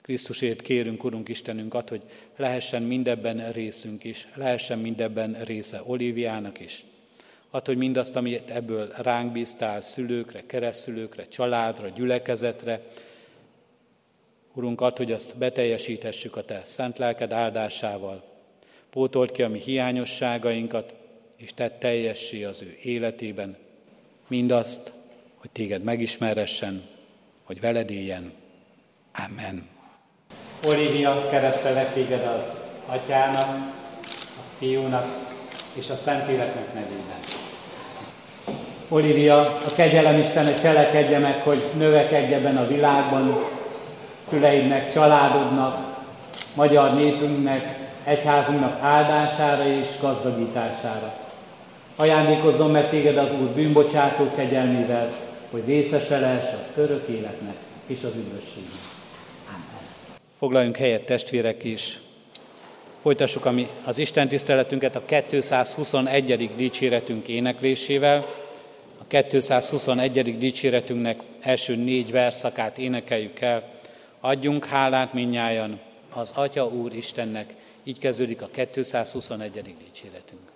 Krisztusért 0.02 0.62
kérünk, 0.62 1.04
Urunk 1.04 1.28
Istenünk, 1.28 1.74
ad, 1.74 1.88
hogy 1.88 2.02
lehessen 2.36 2.82
mindebben 2.82 3.52
részünk 3.52 4.04
is, 4.04 4.28
lehessen 4.34 4.78
mindebben 4.78 5.44
része 5.44 5.82
Oliviának 5.86 6.60
is. 6.60 6.84
Ad, 7.54 7.66
hogy 7.66 7.76
mindazt, 7.76 8.16
amit 8.16 8.50
ebből 8.50 8.92
ránk 8.96 9.32
bíztál, 9.32 9.82
szülőkre, 9.82 10.46
keresztülőkre, 10.46 11.28
családra, 11.28 11.88
gyülekezetre, 11.88 12.80
Urunk, 14.54 14.80
ad, 14.80 14.96
hogy 14.96 15.12
azt 15.12 15.38
beteljesíthessük 15.38 16.36
a 16.36 16.44
Te 16.44 16.60
szent 16.64 16.98
lelked 16.98 17.32
áldásával. 17.32 18.22
Pótolt 18.90 19.32
ki 19.32 19.42
a 19.42 19.48
mi 19.48 19.58
hiányosságainkat, 19.58 20.94
és 21.36 21.54
tett 21.54 21.80
teljessé 21.80 22.44
az 22.44 22.62
ő 22.62 22.76
életében 22.82 23.56
mindazt, 24.28 24.92
hogy 25.36 25.50
téged 25.50 25.82
megismeressen, 25.82 26.82
hogy 27.44 27.60
veled 27.60 27.90
éljen. 27.90 28.32
Amen. 29.26 29.68
Olivia, 30.66 31.28
keresztelek 31.30 31.92
téged 31.92 32.26
az 32.26 32.60
Atyának, 32.86 33.48
a 34.36 34.42
Fiúnak 34.58 35.06
és 35.78 35.90
a 35.90 35.96
Szentléleknek 35.96 36.74
nevében. 36.74 37.41
Olivia, 38.92 39.40
a 39.40 39.72
kegyelem 39.76 40.20
Istene 40.20 40.54
cselekedje 40.54 41.18
meg, 41.18 41.42
hogy 41.42 41.62
növekedj 41.76 42.32
ebben 42.32 42.56
a 42.56 42.66
világban, 42.66 43.44
szüleidnek, 44.28 44.92
családodnak, 44.92 46.04
magyar 46.54 46.92
népünknek, 46.92 47.78
egyházunknak 48.04 48.78
áldására 48.82 49.66
és 49.66 49.86
gazdagítására. 50.00 51.14
Ajándékozzon 51.96 52.70
meg 52.70 52.88
téged 52.90 53.16
az 53.16 53.30
Úr 53.40 53.48
bűnbocsátó 53.48 54.30
kegyelmével, 54.36 55.08
hogy 55.50 55.62
részese 55.66 56.18
lehess 56.18 56.52
az 56.60 56.82
örök 56.82 57.08
életnek 57.08 57.54
és 57.86 57.98
az 58.02 58.12
üdvösségnek. 58.16 58.80
Foglaljunk 60.38 60.76
helyet 60.76 61.06
testvérek 61.06 61.64
is. 61.64 61.98
Folytassuk 63.02 63.48
az 63.84 63.98
Isten 63.98 64.28
tiszteletünket 64.28 64.96
a 64.96 65.02
221. 65.04 66.50
dicséretünk 66.56 67.28
éneklésével. 67.28 68.40
A 69.12 69.14
221. 69.14 70.38
dicséretünknek 70.38 71.20
első 71.40 71.76
négy 71.76 72.10
verszakát 72.10 72.78
énekeljük 72.78 73.40
el. 73.40 73.68
Adjunk 74.20 74.64
hálát 74.64 75.12
minnyájan 75.12 75.80
az 76.12 76.30
Atya 76.34 76.66
Úr 76.66 76.94
Istennek. 76.94 77.54
Így 77.84 77.98
kezdődik 77.98 78.42
a 78.42 78.48
221. 78.72 79.74
dicséretünk. 79.84 80.51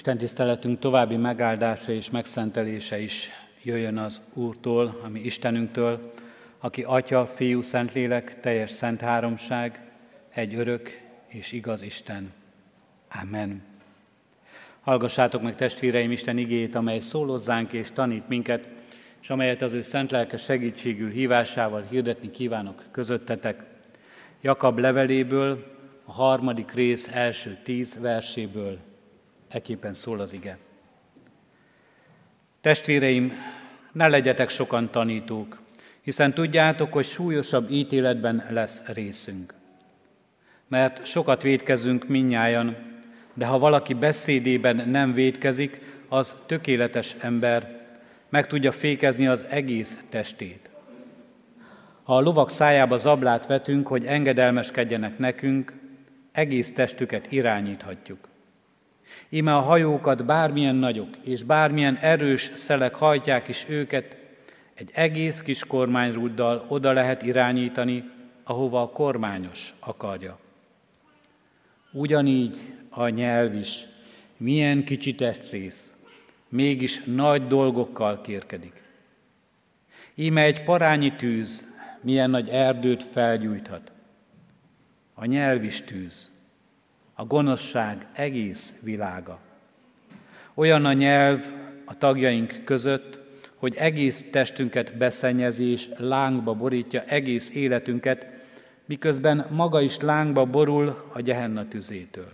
Isten 0.00 0.18
tiszteletünk 0.18 0.78
további 0.78 1.16
megáldása 1.16 1.92
és 1.92 2.10
megszentelése 2.10 2.98
is 2.98 3.30
jöjjön 3.62 3.98
az 3.98 4.20
Úrtól, 4.34 5.00
ami 5.04 5.20
Istenünktől, 5.20 6.12
aki 6.58 6.82
Atya, 6.82 7.26
Fiú, 7.26 7.62
Szentlélek, 7.62 8.40
teljes 8.40 8.70
szent 8.70 9.00
háromság, 9.00 9.80
egy 10.34 10.54
örök 10.54 11.00
és 11.26 11.52
igaz 11.52 11.82
Isten. 11.82 12.32
Amen. 13.22 13.62
Hallgassátok 14.80 15.42
meg 15.42 15.56
testvéreim 15.56 16.10
Isten 16.10 16.38
igét, 16.38 16.74
amely 16.74 17.00
szólozzánk 17.00 17.72
és 17.72 17.90
tanít 17.90 18.28
minket, 18.28 18.68
és 19.22 19.30
amelyet 19.30 19.62
az 19.62 19.72
ő 19.72 19.80
szent 19.80 20.10
lelke 20.10 20.36
segítségül 20.36 21.10
hívásával 21.10 21.84
hirdetni 21.90 22.30
kívánok 22.30 22.84
közöttetek. 22.90 23.64
Jakab 24.40 24.78
leveléből, 24.78 25.64
a 26.04 26.12
harmadik 26.12 26.72
rész 26.72 27.08
első 27.08 27.58
tíz 27.62 28.00
verséből, 28.00 28.88
eképpen 29.50 29.94
szól 29.94 30.20
az 30.20 30.32
ige. 30.32 30.58
Testvéreim, 32.60 33.32
ne 33.92 34.08
legyetek 34.08 34.48
sokan 34.48 34.90
tanítók, 34.90 35.60
hiszen 36.00 36.34
tudjátok, 36.34 36.92
hogy 36.92 37.06
súlyosabb 37.06 37.70
ítéletben 37.70 38.46
lesz 38.50 38.86
részünk. 38.86 39.54
Mert 40.68 41.06
sokat 41.06 41.42
védkezünk 41.42 42.08
minnyájan, 42.08 42.76
de 43.34 43.46
ha 43.46 43.58
valaki 43.58 43.94
beszédében 43.94 44.88
nem 44.88 45.14
védkezik, 45.14 45.80
az 46.08 46.34
tökéletes 46.46 47.16
ember, 47.18 47.80
meg 48.28 48.46
tudja 48.46 48.72
fékezni 48.72 49.26
az 49.26 49.44
egész 49.48 49.98
testét. 50.10 50.70
Ha 52.02 52.16
a 52.16 52.20
lovak 52.20 52.50
szájába 52.50 52.96
zablát 52.96 53.46
vetünk, 53.46 53.86
hogy 53.86 54.04
engedelmeskedjenek 54.04 55.18
nekünk, 55.18 55.72
egész 56.32 56.72
testüket 56.72 57.32
irányíthatjuk. 57.32 58.29
Íme 59.28 59.56
a 59.56 59.60
hajókat 59.60 60.24
bármilyen 60.24 60.74
nagyok 60.74 61.16
és 61.22 61.42
bármilyen 61.42 61.96
erős 61.96 62.50
szelek 62.54 62.94
hajtják 62.94 63.48
is 63.48 63.64
őket, 63.68 64.16
egy 64.74 64.90
egész 64.94 65.40
kis 65.40 65.64
kormányrúddal 65.64 66.64
oda 66.68 66.92
lehet 66.92 67.22
irányítani, 67.22 68.10
ahova 68.44 68.82
a 68.82 68.88
kormányos 68.88 69.74
akarja. 69.78 70.38
Ugyanígy 71.92 72.56
a 72.88 73.08
nyelv 73.08 73.54
is, 73.54 73.86
milyen 74.36 74.84
kicsi 74.84 75.14
testrész, 75.14 75.94
mégis 76.48 77.02
nagy 77.04 77.46
dolgokkal 77.46 78.20
kérkedik. 78.20 78.82
Íme 80.14 80.42
egy 80.42 80.62
parányi 80.62 81.12
tűz 81.16 81.70
milyen 82.00 82.30
nagy 82.30 82.48
erdőt 82.48 83.02
felgyújthat. 83.02 83.92
A 85.14 85.24
nyelv 85.24 85.64
is 85.64 85.80
tűz, 85.80 86.30
a 87.20 87.24
gonoszság 87.24 88.06
egész 88.12 88.74
világa. 88.82 89.38
Olyan 90.54 90.84
a 90.84 90.92
nyelv 90.92 91.46
a 91.84 91.94
tagjaink 91.94 92.60
között, 92.64 93.18
hogy 93.56 93.74
egész 93.76 94.24
testünket 94.30 94.96
beszennyezi 94.96 95.64
és 95.64 95.88
lángba 95.96 96.54
borítja 96.54 97.02
egész 97.02 97.50
életünket, 97.50 98.26
miközben 98.84 99.46
maga 99.50 99.80
is 99.80 99.98
lángba 99.98 100.44
borul 100.44 101.10
a 101.12 101.20
gyehenna 101.20 101.68
tüzétől. 101.68 102.32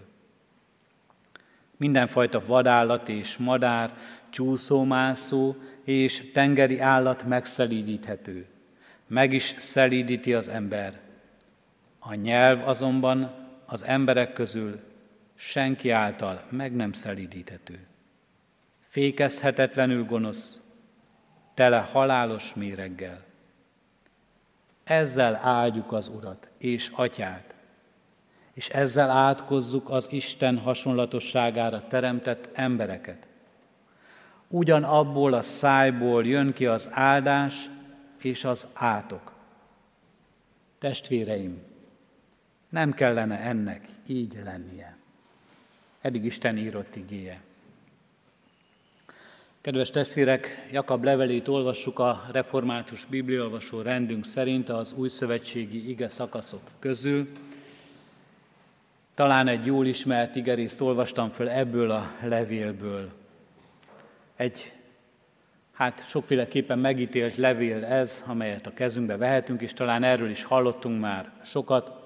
Mindenfajta 1.77 2.43
vadállat 2.47 3.09
és 3.09 3.37
madár, 3.37 3.97
csúszómászó 4.31 5.55
és 5.85 6.31
tengeri 6.33 6.81
állat 6.81 7.25
megszelídíthető. 7.25 8.47
Meg 9.07 9.33
is 9.33 9.55
szelídíti 9.59 10.35
az 10.35 10.49
ember. 10.49 11.01
A 11.99 12.15
nyelv 12.15 12.69
azonban 12.69 13.45
az 13.67 13.85
emberek 13.85 14.33
közül 14.33 14.81
senki 15.35 15.91
által 15.91 16.43
meg 16.49 16.77
nem 16.77 16.93
szelídíthető. 16.93 17.87
Fékezhetetlenül 18.89 20.05
gonosz, 20.05 20.61
tele 21.55 21.79
halálos 21.79 22.55
méreggel. 22.55 23.25
Ezzel 24.85 25.41
áldjuk 25.43 25.93
az 25.93 26.09
Urat 26.09 26.49
és 26.59 26.91
Atyát, 26.95 27.55
és 28.53 28.69
ezzel 28.69 29.11
átkozzuk 29.11 29.91
az 29.91 30.09
Isten 30.11 30.59
hasonlatosságára 30.59 31.87
teremtett 31.87 32.49
embereket. 32.53 33.27
Ugyan 34.49 34.85
abból 34.85 35.33
a 35.33 35.43
szájból 35.43 36.27
jön 36.27 36.53
ki 36.53 36.67
az 36.67 36.89
áldás 36.93 37.71
és 38.19 38.45
az 38.45 38.67
átok. 38.73 39.33
Testvéreim, 40.79 41.63
nem 42.77 42.95
kellene 42.95 43.39
ennek 43.39 43.89
így 44.07 44.39
lennie. 44.45 44.97
Eddig 46.01 46.25
Isten 46.25 46.57
írott 46.57 46.97
igéje. 46.97 47.41
Kedves 49.61 49.91
testvérek, 49.91 50.69
Jakab 50.73 51.05
levelét 51.05 51.49
olvassuk 51.49 51.99
a 51.99 52.27
református 52.33 53.05
bibliolvasó 53.05 53.81
rendünk 53.81 54.25
szerint 54.25 54.69
az 54.69 54.93
új 54.93 55.09
szövetségi 55.09 55.89
ige 55.89 56.09
szakaszok 56.09 56.61
közül. 56.79 57.29
Talán 59.15 59.49
egy 59.49 59.67
jól 59.67 59.87
ismert 59.87 60.37
igerészt 60.37 60.81
olvastam 60.81 61.31
föl 61.31 61.49
ebből 61.49 61.91
a 61.91 62.13
levélből. 62.23 63.13
Egy, 64.37 64.73
hát 65.73 66.09
sokféleképpen 66.09 66.79
megítélt 66.79 67.37
levél 67.37 67.85
ez, 67.85 68.25
amelyet 68.27 68.67
a 68.67 68.75
kezünkbe 68.75 69.17
vehetünk, 69.17 69.61
és 69.61 69.73
talán 69.73 70.03
erről 70.03 70.31
is 70.31 70.45
hallottunk 70.45 71.01
már 71.01 71.33
sokat 71.45 72.05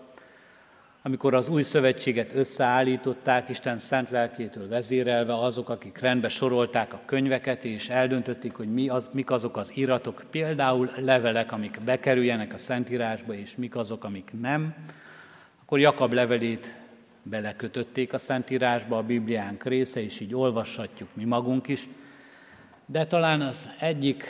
amikor 1.03 1.35
az 1.35 1.49
új 1.49 1.63
szövetséget 1.63 2.35
összeállították, 2.35 3.49
Isten 3.49 3.79
szent 3.79 4.11
lelkétől 4.11 4.69
vezérelve 4.69 5.39
azok, 5.39 5.69
akik 5.69 5.99
rendbe 5.99 6.29
sorolták 6.29 6.93
a 6.93 7.01
könyveket, 7.05 7.65
és 7.65 7.89
eldöntötték, 7.89 8.55
hogy 8.55 8.73
mi 8.73 8.89
az, 8.89 9.09
mik 9.13 9.31
azok 9.31 9.57
az 9.57 9.71
iratok, 9.75 10.23
például 10.31 10.91
levelek, 10.97 11.53
amik 11.53 11.81
bekerüljenek 11.85 12.53
a 12.53 12.59
Szentírásba, 12.59 13.35
és 13.35 13.57
mik 13.57 13.77
azok, 13.77 14.05
amik 14.05 14.31
nem, 14.41 14.75
akkor 15.63 15.81
Jakab 15.81 16.13
levelét 16.13 16.77
belekötötték 17.23 18.13
a 18.13 18.19
Szentírásba, 18.19 18.97
a 18.97 19.03
Bibliánk 19.03 19.65
része, 19.65 20.03
és 20.03 20.21
így 20.21 20.35
olvashatjuk 20.35 21.09
mi 21.15 21.25
magunk 21.25 21.69
is. 21.69 21.89
De 22.87 23.07
talán 23.07 23.41
az 23.41 23.71
egyik, 23.79 24.25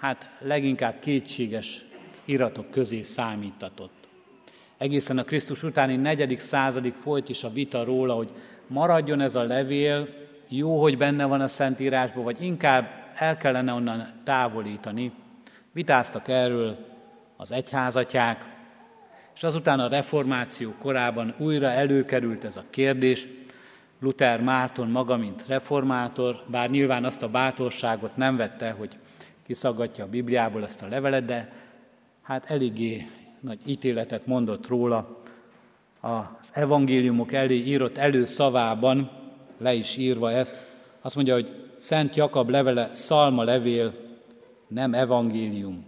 hát 0.00 0.30
leginkább 0.38 0.98
kétséges 0.98 1.84
iratok 2.24 2.70
közé 2.70 3.02
számítatott 3.02 3.95
egészen 4.78 5.18
a 5.18 5.24
Krisztus 5.24 5.62
utáni 5.62 5.96
negyedik 5.96 6.38
századig 6.38 6.92
folyt 6.92 7.28
is 7.28 7.44
a 7.44 7.52
vita 7.52 7.84
róla, 7.84 8.14
hogy 8.14 8.32
maradjon 8.66 9.20
ez 9.20 9.34
a 9.34 9.42
levél, 9.42 10.08
jó, 10.48 10.80
hogy 10.80 10.98
benne 10.98 11.24
van 11.24 11.40
a 11.40 11.48
Szentírásban, 11.48 12.24
vagy 12.24 12.42
inkább 12.42 12.88
el 13.14 13.36
kellene 13.36 13.72
onnan 13.72 14.12
távolítani. 14.24 15.12
Vitáztak 15.72 16.28
erről 16.28 16.76
az 17.36 17.52
egyházatják, 17.52 18.44
és 19.34 19.42
azután 19.42 19.80
a 19.80 19.88
reformáció 19.88 20.74
korában 20.78 21.34
újra 21.38 21.70
előkerült 21.70 22.44
ez 22.44 22.56
a 22.56 22.64
kérdés. 22.70 23.28
Luther 24.00 24.40
Márton 24.40 24.88
maga, 24.88 25.16
mint 25.16 25.46
reformátor, 25.46 26.42
bár 26.46 26.70
nyilván 26.70 27.04
azt 27.04 27.22
a 27.22 27.28
bátorságot 27.28 28.16
nem 28.16 28.36
vette, 28.36 28.70
hogy 28.70 28.98
kiszaggatja 29.46 30.04
a 30.04 30.08
Bibliából 30.08 30.64
ezt 30.64 30.82
a 30.82 30.88
levelet, 30.88 31.24
de 31.24 31.52
hát 32.22 32.50
eléggé 32.50 33.06
nagy 33.40 33.58
ítéletet 33.64 34.26
mondott 34.26 34.66
róla, 34.66 35.18
az 36.00 36.50
evangéliumok 36.52 37.32
elé 37.32 37.54
írott 37.54 37.96
előszavában, 37.96 39.10
le 39.58 39.74
is 39.74 39.96
írva 39.96 40.30
ezt, 40.30 40.56
azt 41.00 41.14
mondja, 41.14 41.34
hogy 41.34 41.66
Szent 41.76 42.16
Jakab 42.16 42.48
levele, 42.48 42.88
szalma 42.92 43.42
levél, 43.42 43.92
nem 44.68 44.94
evangélium. 44.94 45.84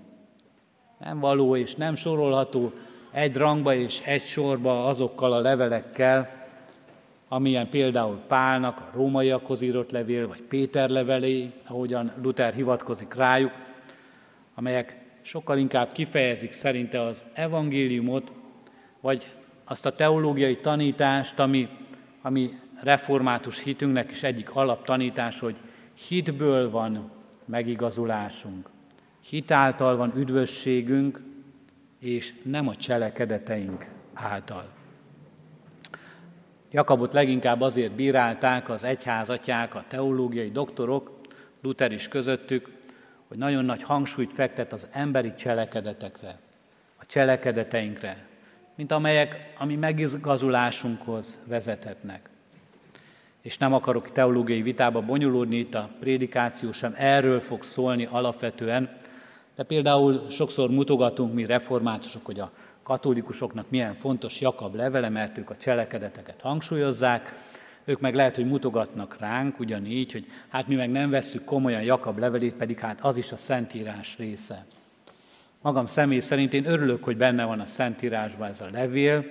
Nem 0.98 1.20
való 1.20 1.56
és 1.56 1.74
nem 1.74 1.94
sorolható 1.94 2.72
egy 3.10 3.36
rangba 3.36 3.74
és 3.74 4.00
egy 4.00 4.22
sorba 4.22 4.86
azokkal 4.86 5.32
a 5.32 5.40
levelekkel, 5.40 6.36
amilyen 7.28 7.68
például 7.68 8.20
Pálnak 8.26 8.78
a 8.78 8.90
rómaiakhoz 8.92 9.60
írott 9.60 9.90
levél, 9.90 10.28
vagy 10.28 10.42
Péter 10.42 10.90
levelé, 10.90 11.52
ahogyan 11.66 12.12
Luther 12.22 12.54
hivatkozik 12.54 13.14
rájuk, 13.14 13.52
amelyek 14.54 14.96
sokkal 15.28 15.58
inkább 15.58 15.92
kifejezik 15.92 16.52
szerinte 16.52 17.02
az 17.02 17.24
evangéliumot, 17.34 18.32
vagy 19.00 19.30
azt 19.64 19.86
a 19.86 19.94
teológiai 19.94 20.56
tanítást, 20.56 21.38
ami, 21.38 21.68
ami 22.22 22.58
református 22.82 23.62
hitünknek 23.62 24.10
is 24.10 24.22
egyik 24.22 24.50
alaptanítás, 24.50 25.40
hogy 25.40 25.56
hitből 25.94 26.70
van 26.70 27.10
megigazulásunk. 27.44 28.68
Hitáltal 29.20 29.96
van 29.96 30.12
üdvösségünk, 30.16 31.22
és 32.00 32.34
nem 32.42 32.68
a 32.68 32.76
cselekedeteink 32.76 33.86
által. 34.14 34.68
Jakabot 36.70 37.12
leginkább 37.12 37.60
azért 37.60 37.92
bírálták 37.92 38.68
az 38.68 38.84
egyházatják, 38.84 39.74
a 39.74 39.84
teológiai 39.88 40.50
doktorok, 40.50 41.20
Luther 41.62 41.92
is 41.92 42.08
közöttük, 42.08 42.77
hogy 43.28 43.38
nagyon 43.38 43.64
nagy 43.64 43.82
hangsúlyt 43.82 44.32
fektet 44.32 44.72
az 44.72 44.86
emberi 44.92 45.34
cselekedetekre, 45.34 46.38
a 46.96 47.06
cselekedeteinkre, 47.06 48.26
mint 48.74 48.92
amelyek 48.92 49.52
a 49.58 49.64
mi 49.64 49.76
megigazulásunkhoz 49.76 51.40
vezethetnek. 51.46 52.28
és 53.42 53.58
nem 53.58 53.74
akarok 53.74 54.12
teológiai 54.12 54.62
vitába 54.62 55.00
bonyolódni, 55.00 55.56
itt 55.56 55.74
a 55.74 55.90
prédikáció 56.00 56.72
sem 56.72 56.94
erről 56.96 57.40
fog 57.40 57.62
szólni 57.62 58.08
alapvetően, 58.10 58.96
de 59.54 59.62
például 59.62 60.26
sokszor 60.30 60.70
mutogatunk 60.70 61.34
mi 61.34 61.46
reformátusok, 61.46 62.26
hogy 62.26 62.40
a 62.40 62.50
katolikusoknak 62.82 63.70
milyen 63.70 63.94
fontos 63.94 64.40
Jakab 64.40 64.74
levele, 64.74 65.08
mert 65.08 65.38
ők 65.38 65.50
a 65.50 65.56
cselekedeteket 65.56 66.40
hangsúlyozzák, 66.40 67.34
ők 67.88 68.00
meg 68.00 68.14
lehet, 68.14 68.34
hogy 68.34 68.46
mutogatnak 68.46 69.16
ránk 69.18 69.58
ugyanígy, 69.58 70.12
hogy 70.12 70.26
hát 70.48 70.68
mi 70.68 70.74
meg 70.74 70.90
nem 70.90 71.10
vesszük 71.10 71.44
komolyan 71.44 71.82
Jakab 71.82 72.18
levelét, 72.18 72.54
pedig 72.54 72.78
hát 72.78 73.00
az 73.00 73.16
is 73.16 73.32
a 73.32 73.36
Szentírás 73.36 74.16
része. 74.18 74.66
Magam 75.62 75.86
személy 75.86 76.20
szerint 76.20 76.54
én 76.54 76.66
örülök, 76.66 77.04
hogy 77.04 77.16
benne 77.16 77.44
van 77.44 77.60
a 77.60 77.66
Szentírásban 77.66 78.48
ez 78.48 78.60
a 78.60 78.68
levél. 78.72 79.24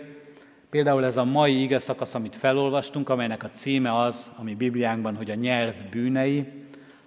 Például 0.69 1.05
ez 1.05 1.17
a 1.17 1.23
mai 1.23 1.61
ige 1.61 1.79
szakasz, 1.79 2.15
amit 2.15 2.35
felolvastunk, 2.35 3.09
amelynek 3.09 3.43
a 3.43 3.51
címe 3.53 3.97
az, 3.97 4.29
ami 4.35 4.55
Bibliánkban, 4.55 5.15
hogy 5.15 5.31
a 5.31 5.35
nyelv 5.35 5.73
bűnei, 5.91 6.45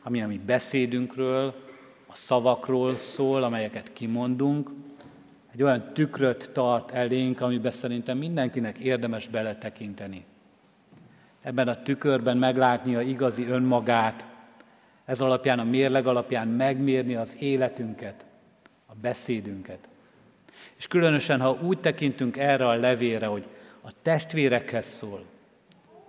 ami 0.02 0.22
a 0.22 0.26
mi 0.26 0.40
beszédünkről, 0.46 1.54
a 2.06 2.14
szavakról 2.14 2.96
szól, 2.96 3.42
amelyeket 3.42 3.92
kimondunk. 3.92 4.70
Egy 5.52 5.62
olyan 5.62 5.92
tükröt 5.94 6.50
tart 6.52 6.90
elénk, 6.90 7.40
amiben 7.40 7.72
szerintem 7.72 8.18
mindenkinek 8.18 8.78
érdemes 8.78 9.28
beletekinteni. 9.28 10.24
Ebben 11.42 11.68
a 11.68 11.82
tükörben 11.82 12.36
meglátni 12.36 12.94
a 12.94 13.00
igazi 13.00 13.46
önmagát, 13.46 14.26
ez 15.04 15.20
alapján, 15.20 15.58
a 15.58 15.64
mérleg 15.64 16.06
alapján 16.06 16.48
megmérni 16.48 17.14
az 17.14 17.36
életünket, 17.38 18.24
a 18.86 18.92
beszédünket. 19.00 19.88
És 20.76 20.86
különösen, 20.86 21.40
ha 21.40 21.58
úgy 21.62 21.78
tekintünk 21.78 22.36
erre 22.36 22.68
a 22.68 22.74
levére, 22.74 23.26
hogy 23.26 23.46
a 23.80 23.90
testvérekhez 24.02 24.86
szól, 24.86 25.24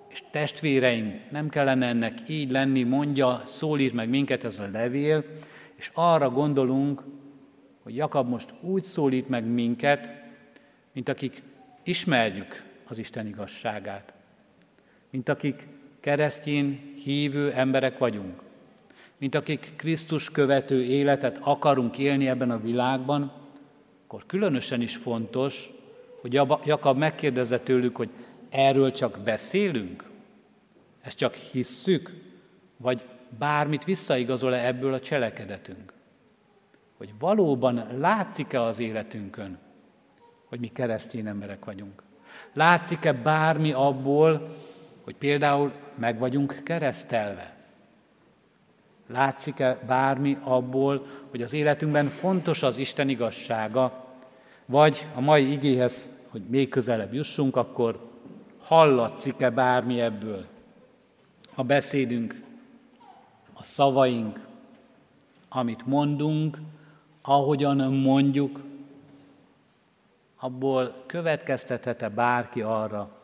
és 0.08 0.24
testvéreim, 0.32 1.20
nem 1.30 1.50
kellene 1.50 1.88
ennek 1.88 2.20
így 2.28 2.52
lenni, 2.52 2.84
mondja, 2.84 3.41
szólít 3.46 3.94
meg 3.94 4.10
minket 4.10 4.44
ez 4.44 4.60
a 4.60 4.70
levél, 4.72 5.24
és 5.76 5.91
arra 5.94 6.30
gondolunk, 6.30 7.04
hogy 7.84 7.96
Jakab 7.96 8.30
most 8.30 8.54
úgy 8.62 8.84
szólít 8.84 9.30
meg 9.30 9.46
minket, 9.46 10.10
mint 10.91 11.10
akik 11.10 11.44
ismerjük 11.84 12.63
az 12.88 12.98
Isten 12.98 13.28
igazságát, 13.28 14.13
mint 15.12 15.30
akik 15.30 15.67
keresztjén 16.00 16.93
hívő 17.04 17.52
emberek 17.52 17.97
vagyunk, 17.97 18.41
mint 19.17 19.36
akik 19.36 19.74
Krisztus 19.76 20.30
követő 20.30 20.84
életet 20.84 21.38
akarunk 21.41 21.97
élni 21.97 22.28
ebben 22.28 22.52
a 22.52 22.62
világban, 22.62 23.32
akkor 24.06 24.26
különösen 24.26 24.82
is 24.82 24.95
fontos, 24.95 25.71
hogy 26.21 26.34
Jakab 26.65 26.97
megkérdezze 26.97 27.60
tőlük, 27.60 27.95
hogy 27.95 28.10
erről 28.50 28.91
csak 28.91 29.19
beszélünk, 29.19 30.04
ezt 31.02 31.17
csak 31.17 31.36
hisszük, 31.36 32.13
vagy 32.78 33.04
bármit 33.38 33.84
visszaigazol-e 33.84 34.65
ebből 34.67 34.93
a 34.93 35.00
cselekedetünk? 35.00 35.93
Hogy 36.97 37.13
valóban 37.19 37.88
látszik-e 37.97 38.62
az 38.62 38.80
életünkön, 38.80 39.58
hogy 40.45 40.60
mi 40.60 40.67
keresztény 40.67 41.28
emberek 41.28 41.65
vagyunk? 41.65 42.04
Látszik-e 42.54 43.13
bármi 43.13 43.71
abból, 43.71 44.56
hogy 45.12 45.19
például 45.19 45.71
meg 45.95 46.19
vagyunk 46.19 46.62
keresztelve? 46.63 47.56
Látszik-e 49.08 49.80
bármi 49.88 50.38
abból, 50.43 51.06
hogy 51.30 51.41
az 51.41 51.54
életünkben 51.54 52.08
fontos 52.08 52.63
az 52.63 52.78
Isten 52.78 53.10
igazsága, 53.10 54.06
vagy 54.65 55.08
a 55.15 55.21
mai 55.21 55.52
igéhez, 55.52 56.10
hogy 56.30 56.41
még 56.41 56.69
közelebb 56.69 57.13
jussunk, 57.13 57.56
akkor 57.56 58.10
hallatszik-e 58.62 59.50
bármi 59.50 60.02
ebből? 60.02 60.45
A 61.56 61.63
beszédünk, 61.63 62.41
a 63.54 63.63
szavaink, 63.63 64.39
amit 65.50 65.86
mondunk, 65.86 66.58
ahogyan 67.21 67.93
mondjuk, 67.93 68.60
abból 70.39 71.04
következtethet-e 71.06 72.10
bárki 72.10 72.62
arra, 72.62 73.21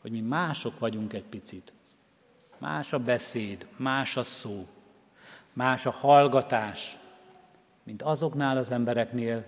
hogy 0.00 0.10
mi 0.10 0.20
mások 0.20 0.78
vagyunk 0.78 1.12
egy 1.12 1.24
picit. 1.24 1.72
Más 2.58 2.92
a 2.92 2.98
beszéd, 2.98 3.66
más 3.76 4.16
a 4.16 4.22
szó, 4.22 4.66
más 5.52 5.86
a 5.86 5.90
hallgatás, 5.90 6.96
mint 7.82 8.02
azoknál 8.02 8.56
az 8.56 8.70
embereknél, 8.70 9.44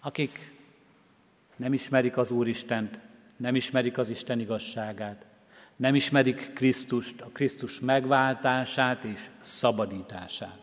akik 0.00 0.56
nem 1.56 1.72
ismerik 1.72 2.16
az 2.16 2.30
Úristent, 2.30 2.98
nem 3.36 3.54
ismerik 3.54 3.98
az 3.98 4.08
Isten 4.08 4.40
igazságát, 4.40 5.26
nem 5.76 5.94
ismerik 5.94 6.52
Krisztust, 6.52 7.20
a 7.20 7.28
Krisztus 7.32 7.80
megváltását 7.80 9.04
és 9.04 9.26
szabadítását. 9.40 10.58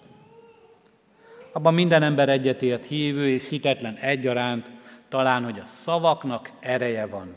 Abban 1.51 1.73
minden 1.73 2.03
ember 2.03 2.29
egyetért 2.29 2.85
hívő 2.85 3.29
és 3.29 3.49
hitetlen 3.49 3.95
egyaránt, 3.95 4.71
talán, 5.07 5.43
hogy 5.43 5.59
a 5.59 5.65
szavaknak 5.65 6.51
ereje 6.59 7.05
van. 7.05 7.35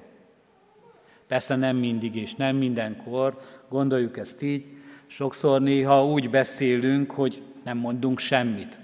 Persze 1.28 1.56
nem 1.56 1.76
mindig 1.76 2.16
és 2.16 2.34
nem 2.34 2.56
mindenkor, 2.56 3.38
gondoljuk 3.68 4.18
ezt 4.18 4.42
így, 4.42 4.64
sokszor 5.06 5.60
néha 5.60 6.06
úgy 6.06 6.30
beszélünk, 6.30 7.10
hogy 7.10 7.42
nem 7.64 7.78
mondunk 7.78 8.18
semmit. 8.18 8.78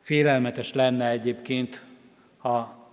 Félelmetes 0.00 0.72
lenne 0.72 1.08
egyébként, 1.08 1.82
ha 2.38 2.88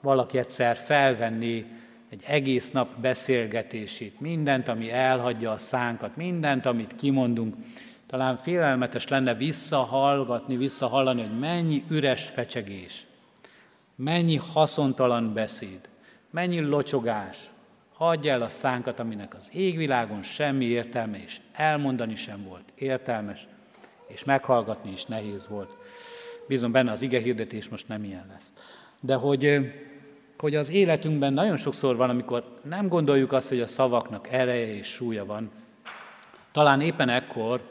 valaki 0.00 0.38
egyszer 0.38 0.76
felvenné 0.76 1.66
egy 2.08 2.22
egész 2.26 2.70
nap 2.70 3.00
beszélgetését, 3.00 4.20
mindent, 4.20 4.68
ami 4.68 4.92
elhagyja 4.92 5.50
a 5.50 5.58
szánkat, 5.58 6.16
mindent, 6.16 6.66
amit 6.66 6.96
kimondunk, 6.96 7.54
talán 8.06 8.36
félelmetes 8.36 9.08
lenne 9.08 9.34
visszahallgatni, 9.34 10.56
visszahallani, 10.56 11.22
hogy 11.22 11.38
mennyi 11.38 11.84
üres 11.90 12.24
fecsegés, 12.24 13.06
mennyi 13.94 14.36
haszontalan 14.36 15.32
beszéd, 15.32 15.88
mennyi 16.30 16.60
locsogás, 16.60 17.38
hagyja 17.98 18.32
el 18.32 18.42
a 18.42 18.48
szánkat, 18.48 18.98
aminek 18.98 19.34
az 19.34 19.50
égvilágon 19.54 20.22
semmi 20.22 20.64
értelme, 20.64 21.22
és 21.22 21.40
elmondani 21.52 22.14
sem 22.14 22.44
volt 22.48 22.72
értelmes, 22.74 23.46
és 24.06 24.24
meghallgatni 24.24 24.90
is 24.90 25.04
nehéz 25.04 25.48
volt. 25.48 25.76
Bízom 26.48 26.72
benne, 26.72 26.90
az 26.90 27.02
ige 27.02 27.20
hirdetés 27.20 27.68
most 27.68 27.88
nem 27.88 28.04
ilyen 28.04 28.26
lesz. 28.32 28.54
De 29.00 29.14
hogy, 29.14 29.72
hogy 30.38 30.54
az 30.54 30.70
életünkben 30.70 31.32
nagyon 31.32 31.56
sokszor 31.56 31.96
van, 31.96 32.10
amikor 32.10 32.60
nem 32.62 32.88
gondoljuk 32.88 33.32
azt, 33.32 33.48
hogy 33.48 33.60
a 33.60 33.66
szavaknak 33.66 34.28
ereje 34.30 34.74
és 34.74 34.86
súlya 34.86 35.24
van. 35.24 35.50
Talán 36.52 36.80
éppen 36.80 37.08
ekkor 37.08 37.62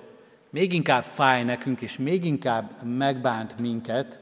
még 0.50 0.74
inkább 0.74 1.04
fáj 1.04 1.44
nekünk, 1.44 1.82
és 1.82 1.98
még 1.98 2.26
inkább 2.26 2.84
megbánt 2.84 3.60
minket, 3.60 4.20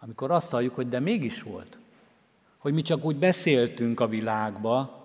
amikor 0.00 0.30
azt 0.30 0.50
halljuk, 0.50 0.74
hogy 0.74 0.88
de 0.88 1.00
mégis 1.00 1.42
volt. 1.42 1.78
Hogy 2.58 2.72
mi 2.72 2.82
csak 2.82 3.04
úgy 3.04 3.16
beszéltünk 3.16 4.00
a 4.00 4.08
világba, 4.08 4.99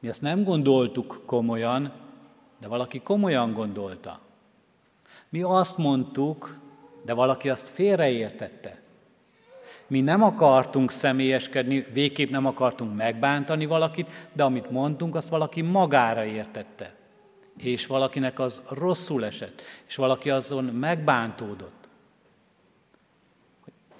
mi 0.00 0.08
ezt 0.08 0.22
nem 0.22 0.44
gondoltuk 0.44 1.22
komolyan, 1.26 1.92
de 2.60 2.68
valaki 2.68 3.00
komolyan 3.00 3.52
gondolta. 3.52 4.20
Mi 5.28 5.42
azt 5.42 5.78
mondtuk, 5.78 6.58
de 7.04 7.12
valaki 7.12 7.48
azt 7.48 7.68
félreértette. 7.68 8.80
Mi 9.86 10.00
nem 10.00 10.22
akartunk 10.22 10.90
személyeskedni, 10.90 11.86
végképp 11.92 12.30
nem 12.30 12.46
akartunk 12.46 12.96
megbántani 12.96 13.66
valakit, 13.66 14.10
de 14.32 14.42
amit 14.42 14.70
mondtunk, 14.70 15.14
azt 15.14 15.28
valaki 15.28 15.60
magára 15.62 16.24
értette. 16.24 16.94
És 17.58 17.86
valakinek 17.86 18.38
az 18.38 18.60
rosszul 18.68 19.24
esett, 19.24 19.62
és 19.86 19.96
valaki 19.96 20.30
azon 20.30 20.64
megbántódott. 20.64 21.85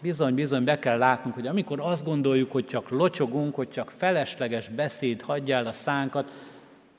Bizony, 0.03 0.35
bizony, 0.35 0.65
be 0.65 0.79
kell 0.79 0.99
látnunk, 0.99 1.35
hogy 1.35 1.47
amikor 1.47 1.81
azt 1.81 2.05
gondoljuk, 2.05 2.53
hogy 2.53 2.67
csak 2.67 2.89
locsogunk, 2.89 3.55
hogy 3.55 3.69
csak 3.69 3.93
felesleges 3.97 4.69
beszéd 4.69 5.23
hagyja 5.23 5.57
el 5.57 5.67
a 5.67 5.73
szánkat, 5.73 6.33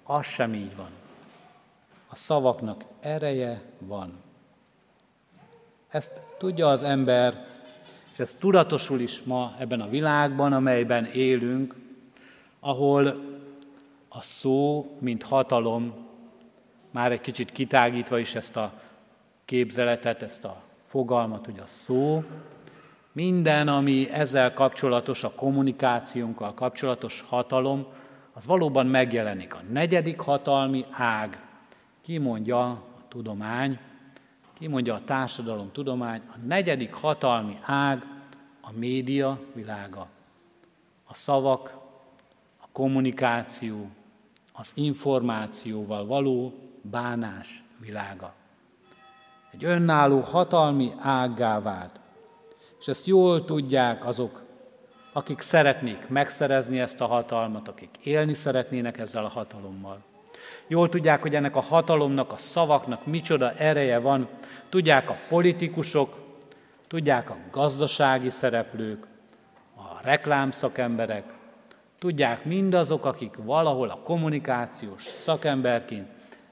az 0.03 0.25
sem 0.25 0.53
így 0.53 0.75
van. 0.75 0.89
A 2.07 2.15
szavaknak 2.15 2.83
ereje 2.99 3.61
van. 3.79 4.13
Ezt 5.89 6.21
tudja 6.37 6.67
az 6.67 6.83
ember, 6.83 7.45
és 8.13 8.19
ez 8.19 8.35
tudatosul 8.39 8.99
is 8.99 9.21
ma 9.23 9.55
ebben 9.59 9.81
a 9.81 9.89
világban, 9.89 10.53
amelyben 10.53 11.05
élünk, 11.05 11.75
ahol 12.59 13.07
a 14.09 14.21
szó, 14.21 14.91
mint 14.99 15.23
hatalom, 15.23 15.93
már 16.91 17.11
egy 17.11 17.21
kicsit 17.21 17.51
kitágítva 17.51 18.19
is 18.19 18.35
ezt 18.35 18.55
a 18.55 18.73
képzeletet, 19.45 20.21
ezt 20.21 20.45
a 20.45 20.61
fogalmat, 20.85 21.45
hogy 21.45 21.59
a 21.59 21.65
szó, 21.65 22.23
minden, 23.17 23.67
ami 23.67 24.09
ezzel 24.11 24.53
kapcsolatos, 24.53 25.23
a 25.23 25.31
kommunikációnkkal 25.31 26.53
kapcsolatos 26.53 27.25
hatalom, 27.27 27.85
az 28.33 28.45
valóban 28.45 28.85
megjelenik. 28.85 29.55
A 29.55 29.61
negyedik 29.69 30.19
hatalmi 30.19 30.85
ág, 30.91 31.39
kimondja 32.01 32.69
a 32.69 32.81
tudomány, 33.07 33.79
kimondja 34.53 34.93
a 34.93 35.03
társadalom 35.05 35.71
tudomány, 35.71 36.21
a 36.27 36.37
negyedik 36.45 36.93
hatalmi 36.93 37.57
ág 37.61 38.05
a 38.61 38.71
média 38.71 39.39
világa. 39.53 40.07
A 41.05 41.13
szavak, 41.13 41.73
a 42.61 42.67
kommunikáció, 42.71 43.89
az 44.53 44.71
információval 44.75 46.05
való 46.05 46.53
bánás 46.81 47.63
világa. 47.77 48.33
Egy 49.51 49.63
önálló 49.63 50.19
hatalmi 50.19 50.91
ággá 50.99 51.59
vált. 51.59 51.99
És 52.79 52.87
ezt 52.87 53.05
jól 53.05 53.45
tudják 53.45 54.05
azok, 54.05 54.43
akik 55.13 55.41
szeretnék 55.41 56.07
megszerezni 56.07 56.79
ezt 56.79 57.01
a 57.01 57.05
hatalmat, 57.05 57.67
akik 57.67 57.89
élni 58.03 58.33
szeretnének 58.33 58.97
ezzel 58.97 59.25
a 59.25 59.29
hatalommal. 59.29 60.03
Jól 60.67 60.89
tudják, 60.89 61.21
hogy 61.21 61.35
ennek 61.35 61.55
a 61.55 61.61
hatalomnak, 61.61 62.31
a 62.31 62.37
szavaknak 62.37 63.05
micsoda 63.05 63.51
ereje 63.51 63.99
van. 63.99 64.27
Tudják 64.69 65.09
a 65.09 65.17
politikusok, 65.29 66.15
tudják 66.87 67.29
a 67.29 67.37
gazdasági 67.51 68.29
szereplők, 68.29 69.07
a 69.75 70.01
reklámszakemberek, 70.03 71.33
tudják 71.99 72.45
mindazok, 72.45 73.05
akik 73.05 73.33
valahol 73.43 73.89
a 73.89 73.99
kommunikációs 74.03 75.03
szakemberként 75.03 76.07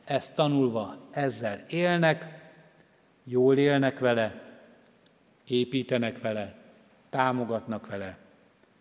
ezt 0.05 0.35
tanulva 0.35 0.95
ezzel 1.11 1.63
élnek, 1.69 2.27
jól 3.23 3.57
élnek 3.57 3.99
vele, 3.99 4.44
építenek 5.47 6.21
vele, 6.21 6.55
támogatnak 7.09 7.87
vele, 7.87 8.17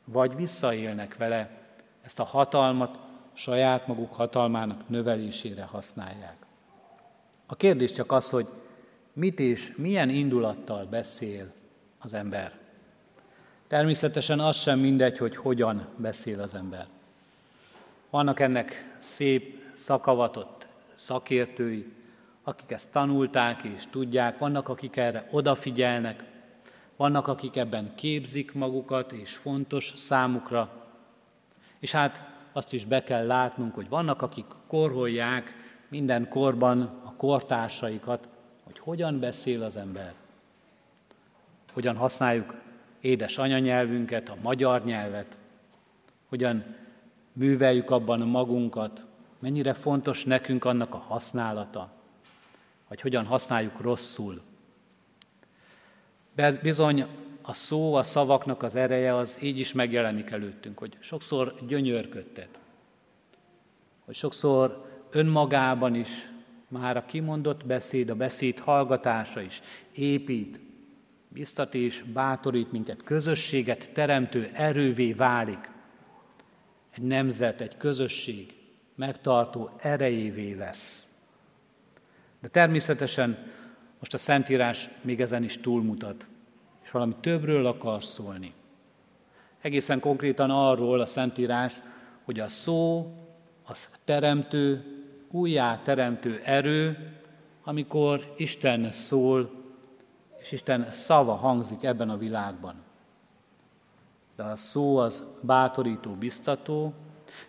vagy 0.05 0.37
visszaélnek 0.37 1.17
vele, 1.17 1.63
ezt 2.03 2.21
a 2.21 2.25
hatalmat 2.25 2.99
saját 3.33 3.87
maguk 3.87 4.15
hatalmának 4.15 4.89
növelésére 4.89 5.63
használják. 5.63 6.37
A 7.47 7.55
kérdés 7.55 7.91
csak 7.91 8.13
az, 8.13 8.31
hogy 8.31 8.49
mit 9.13 9.41
és 9.41 9.73
milyen 9.77 10.09
indulattal 10.09 10.85
beszél 10.85 11.53
az 11.99 12.15
ember. 12.15 12.53
Természetesen 13.67 14.41
az 14.41 14.57
sem 14.57 14.79
mindegy, 14.79 15.19
hogy 15.19 15.37
hogyan 15.37 15.87
beszél 15.97 16.41
az 16.41 16.55
ember. 16.55 16.87
Vannak 18.11 18.41
ennek 18.41 18.95
szép, 18.99 19.63
szakavatott 19.73 20.67
szakértői, 20.95 21.93
akik 22.43 22.71
ezt 22.71 22.91
tanulták 22.91 23.63
és 23.63 23.83
tudják, 23.91 24.39
vannak, 24.39 24.69
akik 24.69 24.97
erre 24.97 25.29
odafigyelnek, 25.31 26.25
vannak, 26.97 27.29
akik 27.29 27.57
ebben 27.57 27.95
képzik 27.95 28.53
magukat, 28.53 29.13
és 29.13 29.37
fontos 29.37 29.93
számukra. 29.97 30.71
És 31.79 31.93
hát 31.93 32.33
azt 32.53 32.73
is 32.73 32.85
be 32.85 33.03
kell 33.03 33.27
látnunk, 33.27 33.75
hogy 33.75 33.89
vannak, 33.89 34.23
akik 34.23 34.45
korholják 34.67 35.55
minden 35.89 36.29
korban 36.29 36.81
a 37.05 37.15
kortársaikat, 37.17 38.29
hogy 38.65 38.79
hogyan 38.79 39.21
beszél 39.21 39.63
az 39.63 39.77
ember. 39.77 40.15
Hogyan 41.73 41.97
használjuk 41.97 42.55
édes 43.01 43.39
anyanyelvünket, 43.39 44.29
a 44.29 44.37
magyar 44.43 44.85
nyelvet, 44.85 45.37
hogyan 46.29 46.65
műveljük 47.33 47.91
abban 47.91 48.21
magunkat, 48.21 49.07
mennyire 49.39 49.75
fontos 49.75 50.25
nekünk 50.25 50.65
annak 50.65 50.95
a 50.95 50.99
használata, 50.99 51.91
vagy 52.89 53.01
hogyan 53.01 53.25
használjuk 53.25 53.81
rosszul. 53.81 54.43
Bizony 56.63 57.07
a 57.43 57.53
szó, 57.53 57.95
a 57.95 58.03
szavaknak 58.03 58.63
az 58.63 58.75
ereje 58.75 59.17
az 59.17 59.39
így 59.41 59.59
is 59.59 59.73
megjelenik 59.73 60.31
előttünk, 60.31 60.79
hogy 60.79 60.97
sokszor 61.01 61.55
gyönyörködtet, 61.67 62.59
hogy 64.05 64.15
sokszor 64.15 64.85
önmagában 65.11 65.95
is 65.95 66.29
már 66.69 66.97
a 66.97 67.05
kimondott 67.05 67.67
beszéd, 67.67 68.11
a 68.11 68.15
beszéd 68.15 68.59
hallgatása 68.59 69.41
is 69.41 69.61
épít, 69.93 70.61
biztat 71.29 71.75
és 71.75 72.03
bátorít 72.13 72.73
minket, 72.73 73.03
közösséget 73.03 73.91
teremtő 73.93 74.51
erővé 74.53 75.13
válik. 75.13 75.71
Egy 76.91 77.03
nemzet, 77.03 77.61
egy 77.61 77.77
közösség 77.77 78.55
megtartó 78.95 79.71
erejévé 79.77 80.53
lesz. 80.53 81.09
De 82.41 82.49
természetesen 82.49 83.53
most 84.05 84.17
a 84.17 84.19
Szentírás 84.33 84.89
még 85.01 85.21
ezen 85.21 85.45
is 85.45 85.59
túlmutat, 85.59 86.27
és 86.83 86.91
valami 86.91 87.15
többről 87.21 87.67
akar 87.67 88.05
szólni. 88.05 88.53
Egészen 89.61 90.01
konkrétan 90.01 90.51
arról 90.51 91.01
a 91.01 91.07
Szentírás, 91.07 91.75
hogy 92.25 92.41
a 92.41 92.49
szó 92.49 93.13
az 93.67 93.89
teremtő, 94.05 94.85
újjá 95.31 95.81
teremtő 95.83 96.41
erő, 96.45 97.13
amikor 97.63 98.35
Isten 98.37 98.91
szól, 98.91 99.51
és 100.41 100.53
Isten 100.53 100.91
szava 100.91 101.35
hangzik 101.35 101.83
ebben 101.83 102.11
a 102.11 102.17
világban. 102.17 102.75
De 104.37 104.43
a 104.43 104.57
szó 104.57 104.97
az 104.97 105.25
bátorító, 105.41 106.11
biztató, 106.11 106.93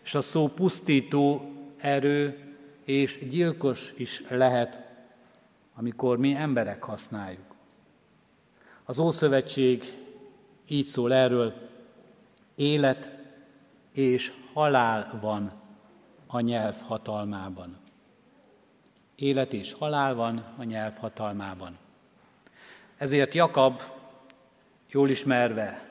és 0.04 0.16
a 0.16 0.22
szó 0.22 0.48
pusztító 0.48 1.52
erő 1.78 2.40
és 2.86 3.28
gyilkos 3.30 3.94
is 3.98 4.24
lehet, 4.30 4.85
amikor 5.76 6.18
mi 6.18 6.34
emberek 6.34 6.84
használjuk. 6.84 7.56
Az 8.84 9.00
Ószövetség 9.00 9.84
így 10.68 10.86
szól 10.86 11.14
erről, 11.14 11.54
élet 12.56 13.12
és 13.94 14.32
halál 14.54 15.18
van 15.22 15.52
a 16.28 16.40
nyelv 16.40 16.82
hatalmában. 16.82 17.78
Élet 19.16 19.54
és 19.54 19.74
halál 19.74 20.16
van 20.16 20.44
a 20.58 20.64
nyelv 20.64 20.98
hatalmában. 20.98 21.78
Ezért 22.98 23.34
Jakab, 23.34 23.82
jól 24.90 25.10
ismerve 25.10 25.90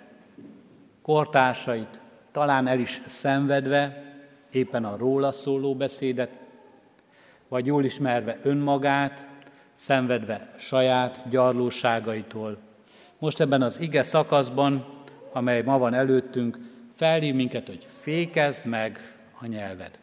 kortársait, 1.03 2.01
talán 2.33 2.67
el 2.67 2.79
is 2.79 3.01
szenvedve 3.07 4.13
éppen 4.51 4.85
a 4.85 4.97
róla 4.97 5.33
szóló 5.33 5.75
beszédet, 5.75 6.31
vagy 7.49 7.67
jól 7.67 7.85
ismerve 7.85 8.39
önmagát, 8.43 9.27
szenvedve 9.75 10.55
saját 10.59 11.29
gyarlóságaitól. 11.29 12.59
Most 13.19 13.41
ebben 13.41 13.63
az 13.63 13.81
ige 13.81 14.03
szakaszban, 14.03 14.87
amely 15.33 15.63
ma 15.63 15.79
van 15.79 15.95
előttünk, 15.95 16.59
felhív 16.97 17.35
minket, 17.35 17.67
hogy 17.67 17.87
fékezd 17.99 18.67
meg 18.67 19.17
a 19.41 19.47
nyelved. 19.47 19.99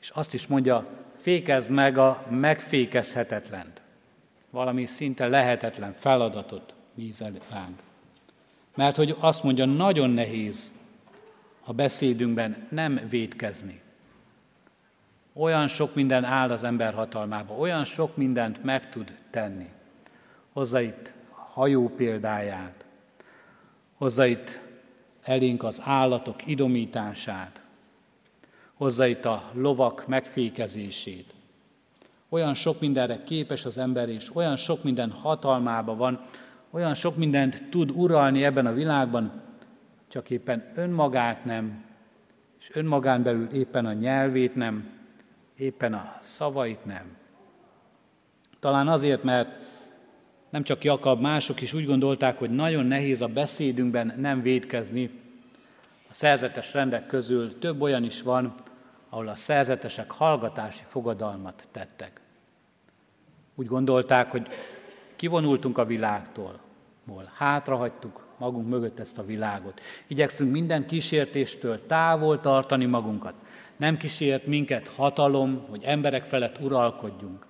És 0.00 0.10
azt 0.10 0.34
is 0.34 0.46
mondja, 0.46 0.86
fékezd 1.16 1.70
meg 1.70 1.98
a 1.98 2.24
megfékezhetetlent. 2.30 3.80
Valami 4.50 4.86
szinte 4.86 5.28
lehetetlen 5.28 5.94
feladatot 5.98 6.74
bízel 6.94 7.32
ránk. 7.50 7.78
Mert 8.74 8.96
hogy 8.96 9.16
azt 9.18 9.42
mondja, 9.42 9.64
nagyon 9.64 10.10
nehéz 10.10 10.72
a 11.64 11.72
beszédünkben 11.72 12.66
nem 12.70 13.00
védkezni. 13.08 13.80
Olyan 15.32 15.68
sok 15.68 15.94
minden 15.94 16.24
áll 16.24 16.50
az 16.50 16.64
ember 16.64 16.94
hatalmába, 16.94 17.54
olyan 17.54 17.84
sok 17.84 18.16
mindent 18.16 18.64
meg 18.64 18.90
tud 18.90 19.14
tenni. 19.30 19.68
Hozza 20.52 20.80
itt 20.80 21.12
hajó 21.30 21.88
példáját, 21.88 22.84
hozza 23.96 24.26
itt 24.26 24.60
elénk 25.22 25.62
az 25.62 25.80
állatok 25.84 26.46
idomítását, 26.46 27.62
hozza 28.74 29.06
itt 29.06 29.24
a 29.24 29.50
lovak 29.52 30.06
megfékezését. 30.06 31.34
Olyan 32.28 32.54
sok 32.54 32.80
mindenre 32.80 33.22
képes 33.22 33.64
az 33.64 33.78
ember, 33.78 34.08
és 34.08 34.34
olyan 34.34 34.56
sok 34.56 34.82
minden 34.82 35.10
hatalmába 35.10 35.96
van, 35.96 36.24
olyan 36.70 36.94
sok 36.94 37.16
mindent 37.16 37.68
tud 37.70 37.90
uralni 37.90 38.44
ebben 38.44 38.66
a 38.66 38.72
világban, 38.72 39.42
csak 40.08 40.30
éppen 40.30 40.72
önmagát 40.74 41.44
nem, 41.44 41.84
és 42.58 42.70
önmagán 42.74 43.22
belül 43.22 43.48
éppen 43.52 43.86
a 43.86 43.92
nyelvét 43.92 44.54
nem, 44.54 44.97
éppen 45.58 45.94
a 45.94 46.16
szavait 46.20 46.84
nem. 46.84 47.16
Talán 48.60 48.88
azért, 48.88 49.22
mert 49.22 49.48
nem 50.50 50.62
csak 50.62 50.84
Jakab, 50.84 51.20
mások 51.20 51.60
is 51.60 51.72
úgy 51.72 51.86
gondolták, 51.86 52.38
hogy 52.38 52.50
nagyon 52.50 52.86
nehéz 52.86 53.20
a 53.20 53.26
beszédünkben 53.26 54.14
nem 54.16 54.42
védkezni. 54.42 55.10
A 56.10 56.14
szerzetes 56.14 56.74
rendek 56.74 57.06
közül 57.06 57.58
több 57.58 57.80
olyan 57.80 58.04
is 58.04 58.22
van, 58.22 58.54
ahol 59.08 59.28
a 59.28 59.34
szerzetesek 59.34 60.10
hallgatási 60.10 60.84
fogadalmat 60.86 61.68
tettek. 61.72 62.20
Úgy 63.54 63.66
gondolták, 63.66 64.30
hogy 64.30 64.48
kivonultunk 65.16 65.78
a 65.78 65.84
világtól, 65.84 66.60
hol 67.06 67.32
hátrahagytuk 67.34 68.26
magunk 68.38 68.68
mögött 68.68 68.98
ezt 68.98 69.18
a 69.18 69.24
világot. 69.24 69.80
Igyekszünk 70.06 70.52
minden 70.52 70.86
kísértéstől 70.86 71.86
távol 71.86 72.40
tartani 72.40 72.84
magunkat. 72.84 73.34
Nem 73.78 73.96
kísért 73.96 74.46
minket 74.46 74.88
hatalom, 74.88 75.62
hogy 75.68 75.82
emberek 75.82 76.24
felett 76.24 76.60
uralkodjunk. 76.60 77.46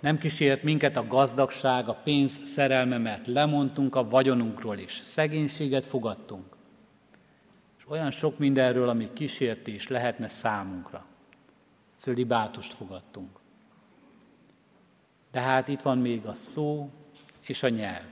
Nem 0.00 0.18
kísért 0.18 0.62
minket 0.62 0.96
a 0.96 1.06
gazdagság, 1.06 1.88
a 1.88 1.94
pénz 1.94 2.40
szerelme, 2.44 2.98
mert 2.98 3.26
lemondtunk 3.26 3.96
a 3.96 4.08
vagyonunkról 4.08 4.78
is. 4.78 5.00
Szegénységet 5.02 5.86
fogadtunk. 5.86 6.56
És 7.78 7.84
olyan 7.88 8.10
sok 8.10 8.38
mindenről, 8.38 8.88
ami 8.88 9.12
kísértés 9.12 9.88
lehetne 9.88 10.28
számunkra. 10.28 11.04
Cölibátust 11.96 12.72
fogadtunk. 12.72 13.38
De 15.30 15.40
hát 15.40 15.68
itt 15.68 15.80
van 15.80 15.98
még 15.98 16.26
a 16.26 16.34
szó 16.34 16.90
és 17.40 17.62
a 17.62 17.68
nyelv. 17.68 18.04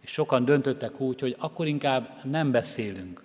És 0.00 0.10
sokan 0.10 0.44
döntöttek 0.44 1.00
úgy, 1.00 1.20
hogy 1.20 1.36
akkor 1.38 1.66
inkább 1.66 2.24
nem 2.24 2.50
beszélünk, 2.50 3.24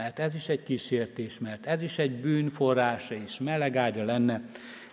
mert 0.00 0.18
ez 0.18 0.34
is 0.34 0.48
egy 0.48 0.62
kísértés, 0.62 1.38
mert 1.38 1.66
ez 1.66 1.82
is 1.82 1.98
egy 1.98 2.20
bűnforrása 2.20 3.14
és 3.14 3.38
melegágya 3.38 4.04
lenne, 4.04 4.42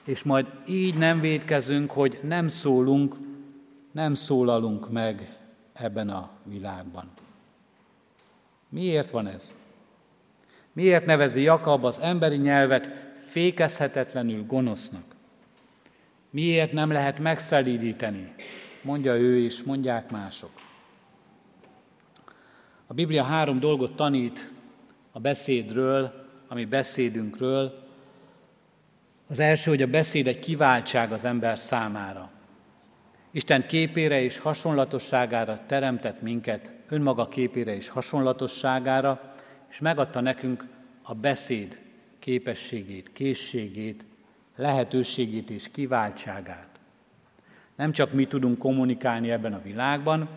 és 0.03 0.23
majd 0.23 0.45
így 0.67 0.97
nem 0.97 1.19
védkezünk, 1.19 1.91
hogy 1.91 2.19
nem 2.23 2.47
szólunk, 2.47 3.15
nem 3.91 4.13
szólalunk 4.13 4.91
meg 4.91 5.37
ebben 5.73 6.09
a 6.09 6.29
világban. 6.43 7.11
Miért 8.69 9.09
van 9.09 9.27
ez? 9.27 9.55
Miért 10.73 11.05
nevezi 11.05 11.41
Jakab 11.41 11.85
az 11.85 11.99
emberi 11.99 12.37
nyelvet 12.37 12.89
fékezhetetlenül 13.27 14.45
gonosznak? 14.45 15.15
Miért 16.29 16.71
nem 16.71 16.91
lehet 16.91 17.19
megszelídíteni? 17.19 18.33
Mondja 18.81 19.15
ő 19.15 19.35
is, 19.37 19.63
mondják 19.63 20.11
mások. 20.11 20.51
A 22.87 22.93
Biblia 22.93 23.23
három 23.23 23.59
dolgot 23.59 23.95
tanít 23.95 24.55
a 25.17 25.19
beszédről, 25.19 26.13
ami 26.47 26.65
beszédünkről. 26.65 27.83
Az 29.29 29.39
első, 29.39 29.69
hogy 29.69 29.81
a 29.81 29.87
beszéd 29.87 30.27
egy 30.27 30.39
kiváltság 30.39 31.11
az 31.11 31.25
ember 31.25 31.59
számára. 31.59 32.29
Isten 33.31 33.67
képére 33.67 34.21
és 34.21 34.39
hasonlatosságára 34.39 35.59
teremtett 35.65 36.21
minket, 36.21 36.73
önmaga 36.89 37.27
képére 37.27 37.75
és 37.75 37.89
hasonlatosságára, 37.89 39.33
és 39.69 39.79
megadta 39.79 40.19
nekünk 40.21 40.65
a 41.01 41.13
beszéd 41.13 41.79
képességét, 42.19 43.11
készségét, 43.13 44.05
lehetőségét 44.55 45.49
és 45.49 45.69
kiváltságát. 45.71 46.69
Nem 47.75 47.91
csak 47.91 48.13
mi 48.13 48.25
tudunk 48.25 48.57
kommunikálni 48.57 49.31
ebben 49.31 49.53
a 49.53 49.61
világban, 49.61 50.29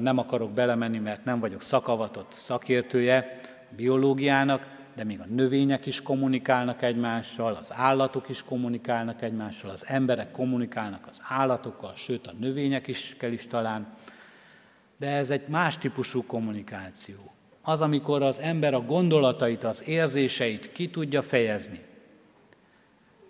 nem 0.00 0.18
akarok 0.18 0.50
belemenni, 0.50 0.98
mert 0.98 1.24
nem 1.24 1.40
vagyok 1.40 1.62
szakavatott 1.62 2.32
szakértője 2.32 3.40
biológiának, 3.76 4.76
de 4.98 5.04
még 5.04 5.20
a 5.20 5.26
növények 5.28 5.86
is 5.86 6.02
kommunikálnak 6.02 6.82
egymással, 6.82 7.54
az 7.54 7.72
állatok 7.74 8.28
is 8.28 8.42
kommunikálnak 8.42 9.22
egymással, 9.22 9.70
az 9.70 9.84
emberek 9.86 10.30
kommunikálnak 10.30 11.06
az 11.08 11.20
állatokkal, 11.28 11.92
sőt 11.96 12.26
a 12.26 12.32
növények 12.38 12.86
is 12.86 13.16
kell 13.18 13.32
is 13.32 13.46
talán. 13.46 13.86
De 14.96 15.06
ez 15.10 15.30
egy 15.30 15.48
más 15.48 15.76
típusú 15.76 16.24
kommunikáció. 16.26 17.32
Az, 17.62 17.80
amikor 17.80 18.22
az 18.22 18.38
ember 18.38 18.74
a 18.74 18.80
gondolatait, 18.80 19.64
az 19.64 19.88
érzéseit 19.88 20.72
ki 20.72 20.90
tudja 20.90 21.22
fejezni, 21.22 21.80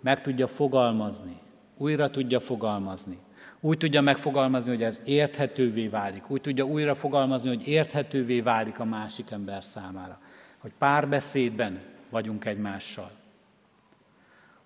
meg 0.01 0.21
tudja 0.21 0.47
fogalmazni, 0.47 1.37
újra 1.77 2.09
tudja 2.09 2.39
fogalmazni. 2.39 3.17
Úgy 3.59 3.77
tudja 3.77 4.01
megfogalmazni, 4.01 4.69
hogy 4.69 4.83
ez 4.83 5.01
érthetővé 5.05 5.87
válik. 5.87 6.29
Úgy 6.29 6.41
tudja 6.41 6.63
újra 6.63 6.95
fogalmazni, 6.95 7.49
hogy 7.49 7.67
érthetővé 7.67 8.41
válik 8.41 8.79
a 8.79 8.85
másik 8.85 9.31
ember 9.31 9.63
számára 9.63 10.19
hogy 10.59 10.71
párbeszédben 10.77 11.79
vagyunk 12.09 12.45
egymással. 12.45 13.11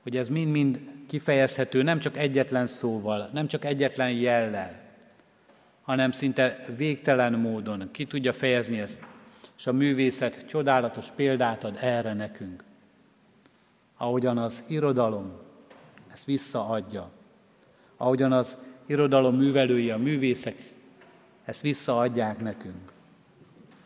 Hogy 0.02 0.18
ez 0.18 0.28
mind-mind 0.28 0.80
kifejezhető 1.08 1.84
nem 1.84 2.00
csak 2.00 2.18
egyetlen 2.18 2.68
szóval, 2.68 3.30
nem 3.34 3.48
csak 3.48 3.66
egyetlen 3.66 4.12
jellel, 4.12 4.82
hanem 5.82 6.12
szinte 6.12 6.66
végtelen 6.76 7.34
módon 7.34 7.90
ki 7.92 8.06
tudja 8.06 8.34
fejezni 8.34 8.80
ezt, 8.80 9.06
és 9.58 9.68
a 9.68 9.74
művészet 9.74 10.46
csodálatos 10.46 11.08
példát 11.16 11.64
ad 11.64 11.78
erre 11.82 12.14
nekünk. 12.14 12.64
Ahogyan 13.98 14.38
az 14.38 14.64
irodalom 14.68 15.32
ezt 16.12 16.26
visszaadja, 16.26 17.10
ahogyan 17.98 18.32
az 18.32 18.58
irodalom 18.86 19.36
művelői, 19.36 19.90
a 19.90 19.98
művészek 19.98 20.56
ezt 21.46 21.62
visszaadják 21.62 22.40
nekünk 22.40 22.93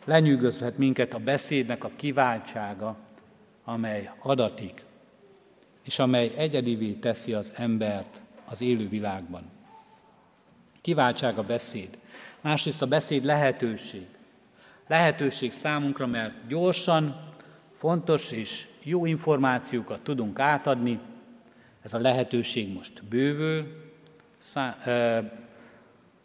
lenyűgözhet 0.07 0.77
minket 0.77 1.13
a 1.13 1.19
beszédnek 1.19 1.83
a 1.83 1.91
kiváltsága, 1.95 2.97
amely 3.63 4.11
adatik, 4.19 4.83
és 5.83 5.99
amely 5.99 6.31
egyedivé 6.37 6.91
teszi 6.91 7.33
az 7.33 7.53
embert 7.55 8.21
az 8.45 8.61
élő 8.61 8.89
világban. 8.89 9.43
Kiváltság 10.81 11.37
a 11.37 11.43
beszéd. 11.43 11.97
Másrészt 12.41 12.81
a 12.81 12.87
beszéd 12.87 13.23
lehetőség. 13.23 14.07
Lehetőség 14.87 15.53
számunkra, 15.53 16.07
mert 16.07 16.47
gyorsan, 16.47 17.33
fontos 17.77 18.31
és 18.31 18.67
jó 18.83 19.05
információkat 19.05 20.01
tudunk 20.01 20.39
átadni. 20.39 20.99
Ez 21.83 21.93
a 21.93 21.99
lehetőség 21.99 22.73
most 22.73 23.03
bővül. 23.03 23.67
Szá- 24.37 24.89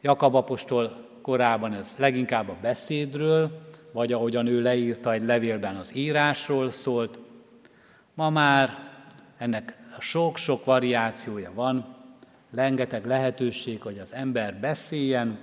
Jakab 0.01 0.35
apostol 0.35 1.09
korában 1.23 1.73
ez 1.73 1.95
leginkább 1.97 2.49
a 2.49 2.57
beszédről, 2.61 3.61
vagy 3.93 4.13
ahogyan 4.13 4.47
ő 4.47 4.61
leírta 4.61 5.13
egy 5.13 5.25
levélben 5.25 5.77
az 5.77 5.97
írásról 5.97 6.71
szólt. 6.71 7.19
Ma 8.15 8.31
már 8.31 8.91
ennek 9.39 9.77
sok-sok 9.99 10.65
variációja 10.65 11.53
van, 11.55 11.97
rengeteg 12.55 13.07
lehetőség, 13.07 13.83
hogy 13.83 13.99
az 13.99 14.15
ember 14.15 14.55
beszéljen, 14.61 15.39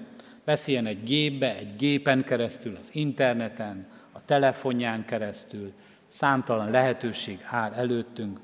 beszéljen 0.45 0.85
egy 0.85 1.03
gépbe, 1.03 1.55
egy 1.55 1.75
gépen 1.75 2.23
keresztül, 2.23 2.75
az 2.79 2.89
interneten, 2.93 3.87
a 4.11 4.25
telefonján 4.25 5.05
keresztül, 5.05 5.71
számtalan 6.07 6.71
lehetőség 6.71 7.39
áll 7.49 7.73
előttünk, 7.73 8.39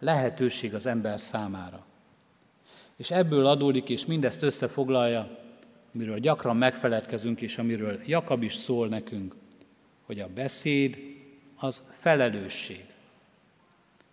lehetőség 0.00 0.74
az 0.74 0.86
ember 0.86 1.20
számára. 1.20 1.84
És 2.96 3.10
ebből 3.10 3.46
adódik, 3.46 3.88
és 3.88 4.06
mindezt 4.06 4.42
összefoglalja 4.42 5.38
amiről 5.96 6.18
gyakran 6.18 6.56
megfeledkezünk, 6.56 7.40
és 7.40 7.58
amiről 7.58 8.00
Jakab 8.06 8.42
is 8.42 8.54
szól 8.54 8.88
nekünk, 8.88 9.34
hogy 10.06 10.20
a 10.20 10.28
beszéd 10.34 10.98
az 11.56 11.82
felelősség. 11.98 12.84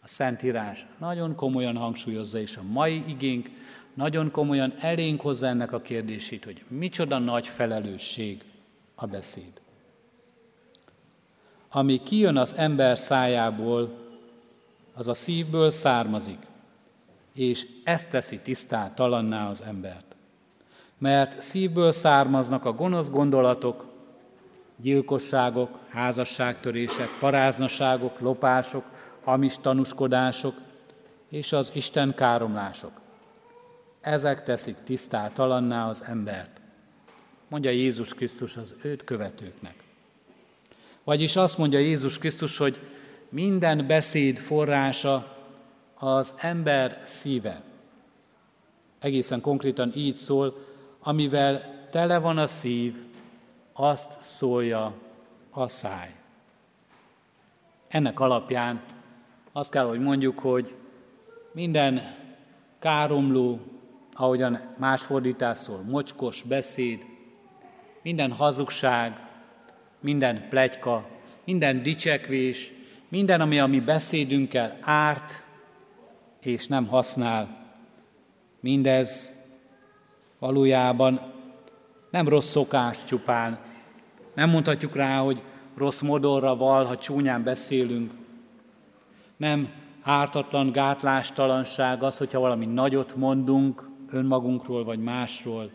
A 0.01 0.07
Szentírás 0.07 0.85
nagyon 0.97 1.35
komolyan 1.35 1.77
hangsúlyozza, 1.77 2.39
és 2.39 2.57
a 2.57 2.63
mai 2.71 3.03
igénk 3.07 3.49
nagyon 3.93 4.31
komolyan 4.31 4.73
elénk 4.79 5.21
hozza 5.21 5.47
ennek 5.47 5.71
a 5.71 5.81
kérdését, 5.81 6.43
hogy 6.43 6.63
micsoda 6.67 7.17
nagy 7.17 7.47
felelősség 7.47 8.43
a 8.95 9.05
beszéd. 9.05 9.61
Ami 11.69 12.03
kijön 12.03 12.37
az 12.37 12.53
ember 12.55 12.97
szájából, 12.97 14.01
az 14.93 15.07
a 15.07 15.13
szívből 15.13 15.71
származik, 15.71 16.39
és 17.33 17.67
ezt 17.83 18.09
teszi 18.09 18.39
tisztátalanná 18.39 19.49
az 19.49 19.61
embert 19.61 20.12
mert 21.03 21.41
szívből 21.41 21.91
származnak 21.91 22.65
a 22.65 22.73
gonosz 22.73 23.09
gondolatok, 23.09 23.85
gyilkosságok, 24.77 25.79
házasságtörések, 25.89 27.09
paráznaságok, 27.19 28.19
lopások, 28.19 28.83
hamis 29.23 29.57
tanúskodások 29.57 30.55
és 31.29 31.51
az 31.51 31.71
Isten 31.73 32.13
káromlások. 32.15 32.91
Ezek 34.01 34.43
teszik 34.43 34.75
tisztátalanná 34.83 35.89
az 35.89 36.03
embert, 36.05 36.61
mondja 37.47 37.69
Jézus 37.69 38.13
Krisztus 38.13 38.57
az 38.57 38.75
őt 38.81 39.03
követőknek. 39.03 39.75
Vagyis 41.03 41.35
azt 41.35 41.57
mondja 41.57 41.79
Jézus 41.79 42.17
Krisztus, 42.17 42.57
hogy 42.57 42.79
minden 43.29 43.87
beszéd 43.87 44.37
forrása 44.37 45.37
az 45.99 46.33
ember 46.37 47.01
szíve. 47.03 47.61
Egészen 48.99 49.41
konkrétan 49.41 49.91
így 49.95 50.15
szól, 50.15 50.71
amivel 51.03 51.87
tele 51.91 52.17
van 52.17 52.37
a 52.37 52.47
szív, 52.47 52.95
azt 53.73 54.21
szólja 54.21 54.93
a 55.49 55.67
száj. 55.67 56.13
Ennek 57.87 58.19
alapján 58.19 58.81
azt 59.51 59.71
kell, 59.71 59.85
hogy 59.85 59.99
mondjuk, 59.99 60.39
hogy 60.39 60.75
minden 61.51 62.15
káromló, 62.79 63.59
ahogyan 64.13 64.59
más 64.77 65.01
fordítás 65.01 65.57
szól, 65.57 65.81
mocskos 65.81 66.41
beszéd, 66.41 67.05
minden 68.01 68.31
hazugság, 68.31 69.27
minden 69.99 70.47
plegyka, 70.49 71.07
minden 71.43 71.81
dicsekvés, 71.81 72.71
minden, 73.07 73.41
ami 73.41 73.59
a 73.59 73.67
mi 73.67 73.79
beszédünkkel 73.79 74.77
árt 74.81 75.43
és 76.39 76.67
nem 76.67 76.87
használ, 76.87 77.71
mindez 78.59 79.29
valójában 80.43 81.19
nem 82.11 82.27
rossz 82.27 82.49
szokás 82.49 83.03
csupán. 83.03 83.59
Nem 84.35 84.49
mondhatjuk 84.49 84.95
rá, 84.95 85.19
hogy 85.19 85.41
rossz 85.77 85.99
modorra 85.99 86.55
val, 86.55 86.85
ha 86.85 86.97
csúnyán 86.97 87.43
beszélünk. 87.43 88.11
Nem 89.37 89.69
ártatlan 90.01 90.71
gátlástalanság 90.71 92.03
az, 92.03 92.17
hogyha 92.17 92.39
valami 92.39 92.65
nagyot 92.65 93.15
mondunk 93.15 93.89
önmagunkról 94.09 94.83
vagy 94.83 94.99
másról. 94.99 95.71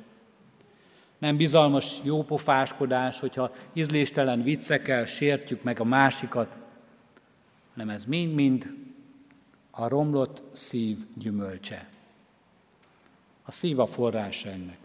Nem 1.18 1.36
bizalmas 1.36 1.98
jópofáskodás, 2.02 3.20
hogyha 3.20 3.50
ízléstelen 3.72 4.42
viccekkel 4.42 5.04
sértjük 5.04 5.62
meg 5.62 5.80
a 5.80 5.84
másikat, 5.84 6.56
hanem 7.72 7.88
ez 7.88 8.04
mind-mind 8.04 8.74
a 9.70 9.88
romlott 9.88 10.42
szív 10.52 10.96
gyümölcse. 11.14 11.88
A 13.48 13.50
szív 13.50 13.80
a 13.80 13.86
forrása 13.86 14.48
ennek. 14.48 14.78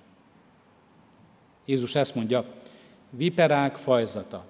Jézus 1.65 1.95
ezt 1.95 2.15
mondja, 2.15 2.45
viperák 3.09 3.75
fajzata, 3.75 4.45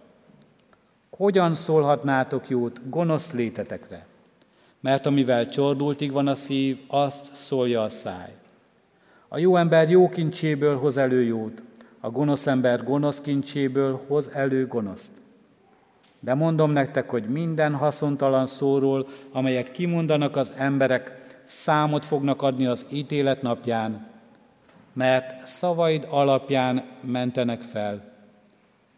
Hogyan 1.10 1.56
szólhatnátok 1.56 2.50
jót 2.50 2.90
gonosz 2.90 3.32
létetekre? 3.32 4.06
Mert 4.80 5.06
amivel 5.06 5.50
csordultig 5.50 6.12
van 6.12 6.28
a 6.28 6.36
szív, 6.36 6.80
azt 6.88 7.36
szólja 7.36 7.84
a 7.84 7.90
száj. 7.90 8.32
A 9.28 9.38
jó 9.38 9.56
ember 9.56 9.90
jó 9.90 10.10
kincséből 10.10 10.78
hoz 10.78 10.98
elő 10.98 11.24
jót, 11.24 11.64
a 12.00 12.10
gonosz 12.10 12.48
ember 12.48 12.84
gonosz 12.84 13.22
kincséből 13.22 14.02
hoz 14.08 14.30
elő 14.34 14.68
gonoszt. 14.68 15.12
De 16.20 16.34
mondom 16.34 16.72
nektek, 16.72 17.10
hogy 17.10 17.30
minden 17.30 17.76
haszontalan 17.76 18.46
szóról, 18.46 19.08
amelyet 19.32 19.72
kimondanak 19.72 20.36
az 20.36 20.54
emberek, 20.58 21.23
számot 21.46 22.06
fognak 22.06 22.42
adni 22.42 22.66
az 22.66 22.86
ítélet 22.92 23.42
napján, 23.42 24.08
mert 24.94 25.48
szavaid 25.48 26.08
alapján 26.10 26.86
mentenek 27.02 27.62
fel, 27.62 28.12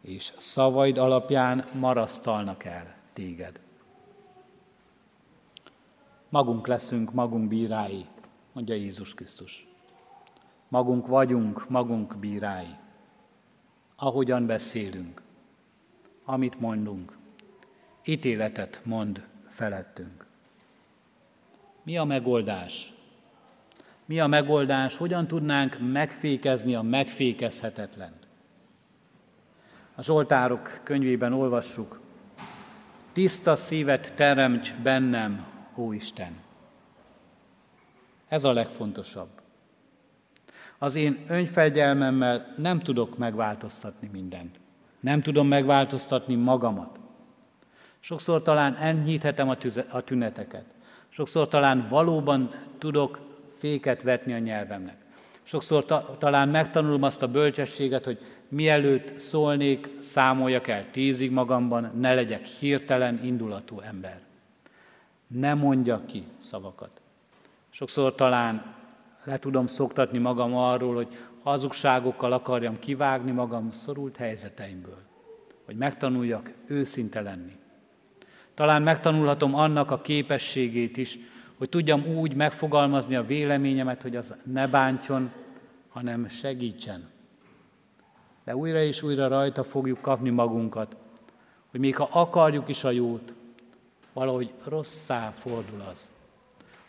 és 0.01 0.33
szavaid 0.37 0.97
alapján 0.97 1.65
marasztalnak 1.73 2.63
el 2.63 2.95
téged. 3.13 3.59
Magunk 6.29 6.67
leszünk, 6.67 7.13
magunk 7.13 7.47
bírái, 7.47 8.05
mondja 8.51 8.75
Jézus 8.75 9.13
Krisztus. 9.13 9.67
Magunk 10.67 11.07
vagyunk, 11.07 11.69
magunk 11.69 12.17
bírái. 12.17 12.75
Ahogyan 13.95 14.45
beszélünk, 14.45 15.21
amit 16.25 16.59
mondunk, 16.59 17.17
ítéletet 18.03 18.81
mond 18.83 19.27
felettünk. 19.49 20.24
Mi 21.85 21.97
a 21.97 22.03
megoldás? 22.03 22.93
Mi 24.05 24.19
a 24.19 24.27
megoldás? 24.27 24.97
Hogyan 24.97 25.27
tudnánk 25.27 25.77
megfékezni 25.91 26.75
a 26.75 26.81
megfékezhetetlent? 26.81 28.27
A 29.95 30.03
Zsoltárok 30.03 30.81
könyvében 30.83 31.33
olvassuk, 31.33 32.01
tiszta 33.11 33.55
szívet 33.55 34.13
teremts 34.13 34.73
bennem, 34.73 35.45
ó 35.75 35.91
Isten. 35.93 36.35
Ez 38.27 38.43
a 38.43 38.53
legfontosabb. 38.53 39.29
Az 40.77 40.95
én 40.95 41.23
önfegyelmemmel 41.27 42.53
nem 42.57 42.79
tudok 42.79 43.17
megváltoztatni 43.17 44.09
mindent. 44.11 44.59
Nem 44.99 45.21
tudom 45.21 45.47
megváltoztatni 45.47 46.35
magamat. 46.35 46.99
Sokszor 47.99 48.41
talán 48.41 48.75
enyhíthetem 48.75 49.49
a, 49.89 50.01
tüneteket. 50.01 50.74
Sokszor 51.15 51.47
talán 51.47 51.87
valóban 51.89 52.53
tudok 52.77 53.19
féket 53.57 54.01
vetni 54.01 54.33
a 54.33 54.37
nyelvemnek. 54.37 54.97
Sokszor 55.43 55.85
ta, 55.85 56.15
talán 56.19 56.49
megtanulom 56.49 57.03
azt 57.03 57.21
a 57.21 57.27
bölcsességet, 57.27 58.05
hogy 58.05 58.19
mielőtt 58.47 59.19
szólnék, 59.19 59.89
számoljak 59.99 60.67
el 60.67 60.89
tízig 60.91 61.31
magamban, 61.31 61.91
ne 61.99 62.13
legyek 62.13 62.45
hirtelen 62.45 63.23
indulatú 63.23 63.79
ember. 63.79 64.19
Ne 65.27 65.53
mondjak 65.53 66.05
ki 66.05 66.23
szavakat. 66.37 67.01
Sokszor 67.69 68.15
talán 68.15 68.75
le 69.23 69.37
tudom 69.37 69.67
szoktatni 69.67 70.17
magam 70.17 70.55
arról, 70.55 70.95
hogy 70.95 71.17
hazugságokkal 71.43 72.31
akarjam 72.31 72.79
kivágni 72.79 73.31
magam 73.31 73.71
szorult 73.71 74.17
helyzeteimből, 74.17 75.01
hogy 75.65 75.75
megtanuljak 75.75 76.51
őszinte 76.67 77.21
lenni. 77.21 77.63
Talán 78.55 78.81
megtanulhatom 78.81 79.55
annak 79.55 79.91
a 79.91 80.01
képességét 80.01 80.97
is, 80.97 81.17
hogy 81.57 81.69
tudjam 81.69 82.05
úgy 82.05 82.35
megfogalmazni 82.35 83.15
a 83.15 83.25
véleményemet, 83.25 84.01
hogy 84.01 84.15
az 84.15 84.35
ne 84.43 84.67
bántson, 84.67 85.31
hanem 85.89 86.27
segítsen. 86.27 87.09
De 88.43 88.55
újra 88.55 88.81
és 88.81 89.01
újra 89.01 89.27
rajta 89.27 89.63
fogjuk 89.63 90.01
kapni 90.01 90.29
magunkat, 90.29 90.95
hogy 91.71 91.79
még 91.79 91.95
ha 91.95 92.09
akarjuk 92.11 92.67
is 92.67 92.83
a 92.83 92.91
jót, 92.91 93.35
valahogy 94.13 94.53
rosszá 94.63 95.33
fordul 95.39 95.83
az. 95.91 96.11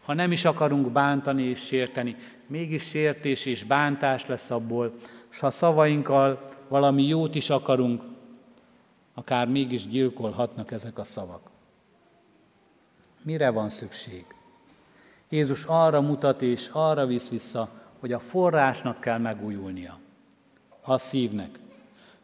Ha 0.04 0.14
nem 0.14 0.32
is 0.32 0.44
akarunk 0.44 0.90
bántani 0.90 1.42
és 1.42 1.66
sérteni, 1.66 2.16
mégis 2.46 2.82
sértés 2.82 3.46
és 3.46 3.64
bántás 3.64 4.26
lesz 4.26 4.50
abból, 4.50 4.94
és 5.30 5.38
ha 5.38 5.50
szavainkkal 5.50 6.44
valami 6.68 7.02
jót 7.02 7.34
is 7.34 7.50
akarunk, 7.50 8.02
akár 9.14 9.48
mégis 9.48 9.86
gyilkolhatnak 9.86 10.70
ezek 10.70 10.98
a 10.98 11.04
szavak. 11.04 11.54
Mire 13.26 13.50
van 13.50 13.68
szükség? 13.68 14.24
Jézus 15.28 15.64
arra 15.64 16.00
mutat 16.00 16.42
és 16.42 16.68
arra 16.72 17.06
visz 17.06 17.28
vissza, 17.28 17.68
hogy 18.00 18.12
a 18.12 18.18
forrásnak 18.18 19.00
kell 19.00 19.18
megújulnia. 19.18 19.98
A 20.82 20.98
szívnek. 20.98 21.58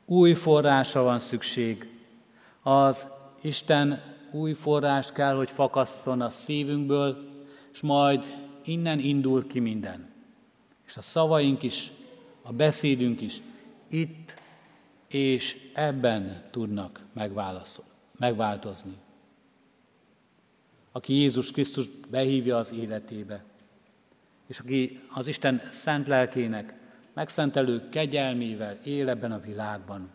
Új 0.04 0.34
forrásra 0.34 1.02
van 1.02 1.18
szükség. 1.18 1.88
Az 2.62 3.06
Isten 3.40 4.02
új 4.30 4.52
forrás 4.52 5.12
kell, 5.12 5.34
hogy 5.34 5.50
fakasszon 5.50 6.20
a 6.20 6.30
szívünkből, 6.30 7.16
és 7.72 7.80
majd 7.80 8.24
innen 8.64 8.98
indul 8.98 9.46
ki 9.46 9.58
minden. 9.58 10.10
És 10.86 10.96
a 10.96 11.02
szavaink 11.02 11.62
is, 11.62 11.92
a 12.42 12.52
beszédünk 12.52 13.20
is 13.20 13.42
itt 13.88 14.34
és 15.08 15.70
ebben 15.74 16.42
tudnak 16.50 17.00
megváltozni. 18.18 18.94
Aki 20.92 21.12
Jézus 21.12 21.50
Krisztus 21.50 21.86
behívja 22.08 22.56
az 22.56 22.72
életébe, 22.72 23.44
és 24.46 24.58
aki 24.58 25.00
az 25.08 25.26
Isten 25.26 25.62
szent 25.70 26.06
lelkének 26.06 26.74
megszentelő 27.12 27.88
kegyelmével 27.88 28.78
él 28.84 29.08
ebben 29.08 29.32
a 29.32 29.40
világban, 29.40 30.10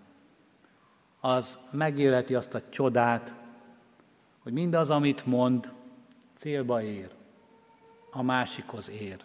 az 1.19 1.57
megélheti 1.71 2.35
azt 2.35 2.53
a 2.53 2.69
csodát, 2.69 3.33
hogy 4.39 4.53
mindaz, 4.53 4.89
amit 4.89 5.25
mond, 5.25 5.73
célba 6.33 6.83
ér, 6.83 7.09
a 8.11 8.21
másikhoz 8.21 8.89
ér. 8.89 9.17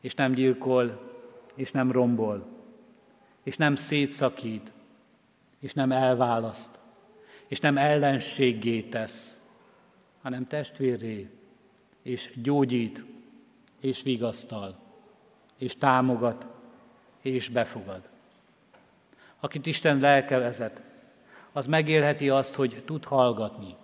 És 0.00 0.14
nem 0.14 0.32
gyilkol, 0.32 1.12
és 1.54 1.70
nem 1.70 1.92
rombol, 1.92 2.46
és 3.42 3.56
nem 3.56 3.74
szétszakít, 3.74 4.72
és 5.60 5.72
nem 5.72 5.92
elválaszt, 5.92 6.78
és 7.46 7.60
nem 7.60 7.76
ellenséggé 7.76 8.82
tesz, 8.82 9.37
hanem 10.28 10.46
testvérré, 10.46 11.30
és 12.02 12.32
gyógyít, 12.42 13.04
és 13.80 14.02
vigasztal, 14.02 14.78
és 15.58 15.74
támogat, 15.74 16.46
és 17.22 17.48
befogad. 17.48 18.08
Akit 19.40 19.66
Isten 19.66 19.98
lelke 19.98 20.38
vezet, 20.38 20.82
az 21.52 21.66
megélheti 21.66 22.28
azt, 22.28 22.54
hogy 22.54 22.82
tud 22.84 23.04
hallgatni, 23.04 23.76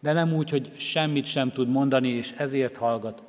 de 0.00 0.12
nem 0.12 0.32
úgy, 0.32 0.50
hogy 0.50 0.78
semmit 0.78 1.26
sem 1.26 1.50
tud 1.50 1.68
mondani, 1.68 2.08
és 2.08 2.32
ezért 2.32 2.76
hallgat, 2.76 3.22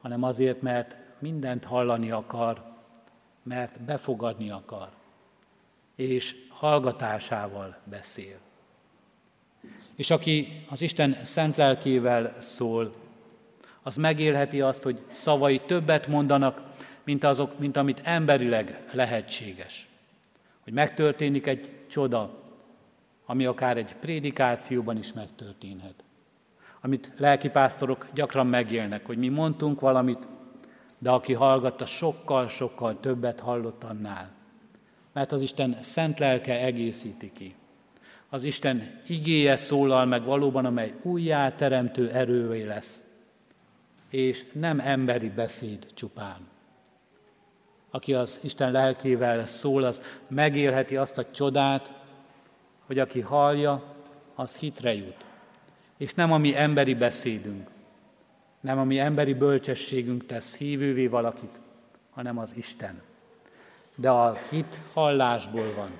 hanem 0.00 0.22
azért, 0.22 0.62
mert 0.62 0.96
mindent 1.18 1.64
hallani 1.64 2.10
akar, 2.10 2.64
mert 3.42 3.80
befogadni 3.80 4.50
akar, 4.50 4.88
és 5.94 6.34
hallgatásával 6.48 7.76
beszél. 7.84 8.46
És 9.98 10.10
aki 10.10 10.64
az 10.68 10.80
Isten 10.80 11.16
szent 11.22 11.56
lelkével 11.56 12.36
szól, 12.40 12.94
az 13.82 13.96
megélheti 13.96 14.60
azt, 14.60 14.82
hogy 14.82 14.98
szavai 15.10 15.58
többet 15.58 16.06
mondanak, 16.06 16.62
mint, 17.04 17.24
azok, 17.24 17.58
mint 17.58 17.76
amit 17.76 18.00
emberileg 18.04 18.82
lehetséges. 18.92 19.88
Hogy 20.64 20.72
megtörténik 20.72 21.46
egy 21.46 21.70
csoda, 21.88 22.42
ami 23.26 23.44
akár 23.44 23.76
egy 23.76 23.94
prédikációban 23.94 24.98
is 24.98 25.12
megtörténhet. 25.12 26.04
Amit 26.80 27.12
lelkipásztorok 27.16 28.06
gyakran 28.14 28.46
megélnek, 28.46 29.06
hogy 29.06 29.18
mi 29.18 29.28
mondtunk 29.28 29.80
valamit, 29.80 30.26
de 30.98 31.10
aki 31.10 31.32
hallgatta, 31.32 31.86
sokkal-sokkal 31.86 33.00
többet 33.00 33.40
hallott 33.40 33.84
annál. 33.84 34.30
Mert 35.12 35.32
az 35.32 35.40
Isten 35.40 35.76
szent 35.80 36.18
lelke 36.18 36.60
egészíti 36.60 37.32
ki. 37.32 37.54
Az 38.28 38.42
Isten 38.42 39.00
igéje 39.06 39.56
szólal 39.56 40.04
meg 40.04 40.24
valóban, 40.24 40.64
amely 40.64 40.94
újjá 41.02 41.54
teremtő 41.54 42.10
erővé 42.10 42.62
lesz. 42.62 43.04
És 44.10 44.44
nem 44.52 44.80
emberi 44.80 45.28
beszéd 45.28 45.86
csupán. 45.94 46.48
Aki 47.90 48.14
az 48.14 48.40
Isten 48.42 48.72
lelkével 48.72 49.46
szól, 49.46 49.84
az 49.84 50.02
megélheti 50.28 50.96
azt 50.96 51.18
a 51.18 51.30
csodát, 51.30 51.94
hogy 52.86 52.98
aki 52.98 53.20
hallja, 53.20 53.94
az 54.34 54.56
hitre 54.56 54.94
jut. 54.94 55.24
És 55.96 56.14
nem 56.14 56.32
a 56.32 56.38
mi 56.38 56.56
emberi 56.56 56.94
beszédünk, 56.94 57.68
nem 58.60 58.78
a 58.78 58.84
mi 58.84 58.98
emberi 58.98 59.34
bölcsességünk 59.34 60.26
tesz 60.26 60.56
hívővé 60.56 61.06
valakit, 61.06 61.60
hanem 62.10 62.38
az 62.38 62.56
Isten. 62.56 63.02
De 63.94 64.10
a 64.10 64.36
hit 64.50 64.80
hallásból 64.92 65.74
van. 65.74 65.90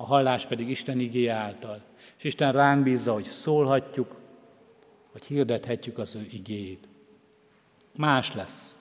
A 0.00 0.04
hallás 0.04 0.46
pedig 0.46 0.68
Isten 0.68 1.00
igéje 1.00 1.32
által. 1.32 1.80
És 2.18 2.24
Isten 2.24 2.52
ránk 2.52 2.82
bízza, 2.82 3.12
hogy 3.12 3.24
szólhatjuk, 3.24 4.16
hogy 5.12 5.24
hirdethetjük 5.24 5.98
az 5.98 6.14
ő 6.14 6.26
igéjét. 6.30 6.88
Más 7.96 8.34
lesz 8.34 8.76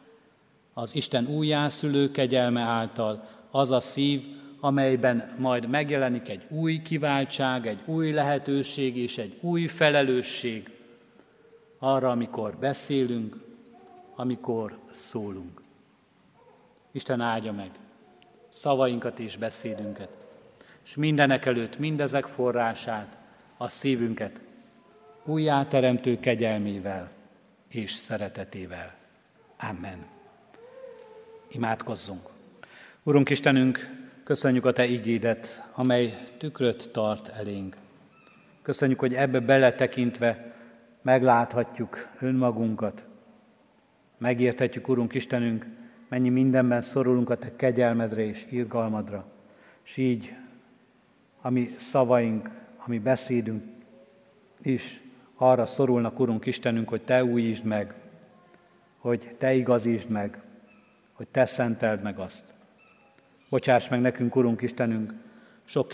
az 0.73 0.95
Isten 0.95 1.27
újjászülő 1.27 2.11
kegyelme 2.11 2.61
által 2.61 3.27
az 3.51 3.71
a 3.71 3.79
szív, 3.79 4.21
amelyben 4.59 5.35
majd 5.37 5.69
megjelenik 5.69 6.29
egy 6.29 6.45
új 6.49 6.81
kiváltság, 6.81 7.67
egy 7.67 7.81
új 7.85 8.11
lehetőség 8.11 8.97
és 8.97 9.17
egy 9.17 9.37
új 9.41 9.67
felelősség 9.67 10.69
arra, 11.79 12.09
amikor 12.09 12.55
beszélünk, 12.55 13.35
amikor 14.15 14.79
szólunk. 14.91 15.61
Isten 16.91 17.21
áldja 17.21 17.51
meg 17.51 17.71
szavainkat 18.49 19.19
és 19.19 19.37
beszédünket, 19.37 20.27
és 20.89 20.95
mindenek 20.95 21.45
előtt 21.45 21.79
mindezek 21.79 22.25
forrását, 22.25 23.17
a 23.57 23.67
szívünket 23.67 24.39
újjáteremtő 25.23 26.19
kegyelmével 26.19 27.11
és 27.67 27.91
szeretetével. 27.91 28.95
Amen. 29.59 30.05
Imádkozzunk. 31.47 32.29
Urunk 33.03 33.29
Istenünk, 33.29 33.95
köszönjük 34.23 34.65
a 34.65 34.71
Te 34.71 34.85
igédet, 34.85 35.69
amely 35.73 36.17
tükröt 36.37 36.89
tart 36.91 37.27
elénk. 37.27 37.77
Köszönjük, 38.61 38.99
hogy 38.99 39.13
ebbe 39.13 39.39
beletekintve 39.39 40.55
megláthatjuk 41.01 42.09
önmagunkat. 42.19 43.05
Megérthetjük, 44.17 44.87
Urunk 44.87 45.13
Istenünk, 45.13 45.65
mennyi 46.07 46.29
mindenben 46.29 46.81
szorulunk 46.81 47.29
a 47.29 47.37
Te 47.37 47.55
kegyelmedre 47.55 48.25
és 48.25 48.45
irgalmadra. 48.49 49.25
És 49.83 49.97
így, 49.97 50.35
ami 51.41 51.69
szavaink, 51.77 52.49
ami 52.85 52.99
beszédünk 52.99 53.63
is 54.61 55.01
arra 55.35 55.65
szorulnak, 55.65 56.19
Urunk 56.19 56.45
Istenünk, 56.45 56.89
hogy 56.89 57.01
Te 57.01 57.23
újítsd 57.23 57.63
meg, 57.63 57.93
hogy 58.97 59.35
Te 59.37 59.53
igazítsd 59.53 60.09
meg, 60.09 60.41
hogy 61.13 61.27
Te 61.27 61.45
szenteld 61.45 62.01
meg 62.01 62.19
azt. 62.19 62.53
Bocsáss 63.49 63.87
meg 63.87 64.01
nekünk, 64.01 64.35
Urunk 64.35 64.61
Istenünk, 64.61 65.13
sok 65.65 65.93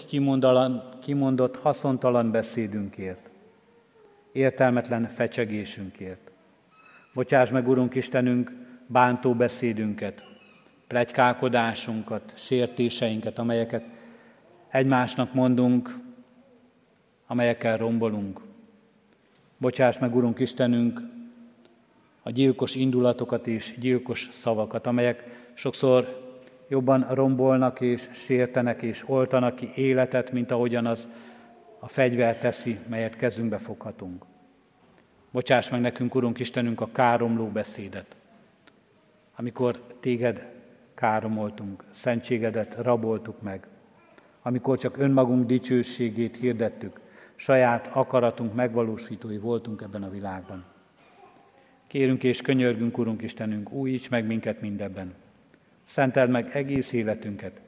kimondott, 1.01 1.57
haszontalan 1.57 2.31
beszédünkért, 2.31 3.29
értelmetlen 4.31 5.07
fecsegésünkért. 5.07 6.31
Bocsáss 7.13 7.51
meg, 7.51 7.67
Urunk 7.67 7.95
Istenünk, 7.95 8.51
bántó 8.87 9.33
beszédünket, 9.33 10.23
plegykálkodásunkat, 10.87 12.33
sértéseinket, 12.35 13.39
amelyeket 13.39 13.83
egymásnak 14.75 15.33
mondunk, 15.33 15.97
amelyekkel 17.27 17.77
rombolunk. 17.77 18.41
Bocsáss 19.57 19.99
meg, 19.99 20.15
Urunk 20.15 20.39
Istenünk, 20.39 21.01
a 22.23 22.29
gyilkos 22.29 22.75
indulatokat 22.75 23.47
és 23.47 23.75
gyilkos 23.79 24.29
szavakat, 24.31 24.87
amelyek 24.87 25.23
sokszor 25.53 26.33
jobban 26.67 27.07
rombolnak 27.09 27.81
és 27.81 28.09
sértenek 28.13 28.81
és 28.81 29.03
oltanak 29.09 29.55
ki 29.55 29.69
életet, 29.75 30.31
mint 30.31 30.51
ahogyan 30.51 30.85
az 30.85 31.07
a 31.79 31.87
fegyver 31.87 32.37
teszi, 32.37 32.79
melyet 32.89 33.15
kezünkbe 33.15 33.57
foghatunk. 33.57 34.25
Bocsáss 35.31 35.69
meg 35.69 35.81
nekünk, 35.81 36.15
Urunk 36.15 36.39
Istenünk, 36.39 36.81
a 36.81 36.89
káromló 36.91 37.47
beszédet, 37.47 38.15
amikor 39.35 39.81
téged 39.99 40.45
káromoltunk, 40.95 41.83
szentségedet 41.91 42.75
raboltuk 42.75 43.41
meg, 43.41 43.67
amikor 44.47 44.77
csak 44.77 44.97
önmagunk 44.97 45.45
dicsőségét 45.45 46.37
hirdettük, 46.37 46.99
saját 47.35 47.89
akaratunk 47.93 48.53
megvalósítói 48.53 49.37
voltunk 49.37 49.81
ebben 49.81 50.03
a 50.03 50.09
világban. 50.09 50.63
Kérünk 51.87 52.23
és 52.23 52.41
könyörgünk, 52.41 52.97
Urunk 52.97 53.21
Istenünk, 53.21 53.71
újíts 53.71 54.09
meg 54.09 54.25
minket 54.25 54.61
mindebben. 54.61 55.13
Szenteld 55.83 56.29
meg 56.29 56.49
egész 56.53 56.93
életünket, 56.93 57.61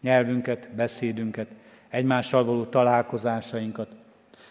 nyelvünket, 0.00 0.68
beszédünket, 0.74 1.48
egymással 1.88 2.44
való 2.44 2.64
találkozásainkat, 2.64 3.96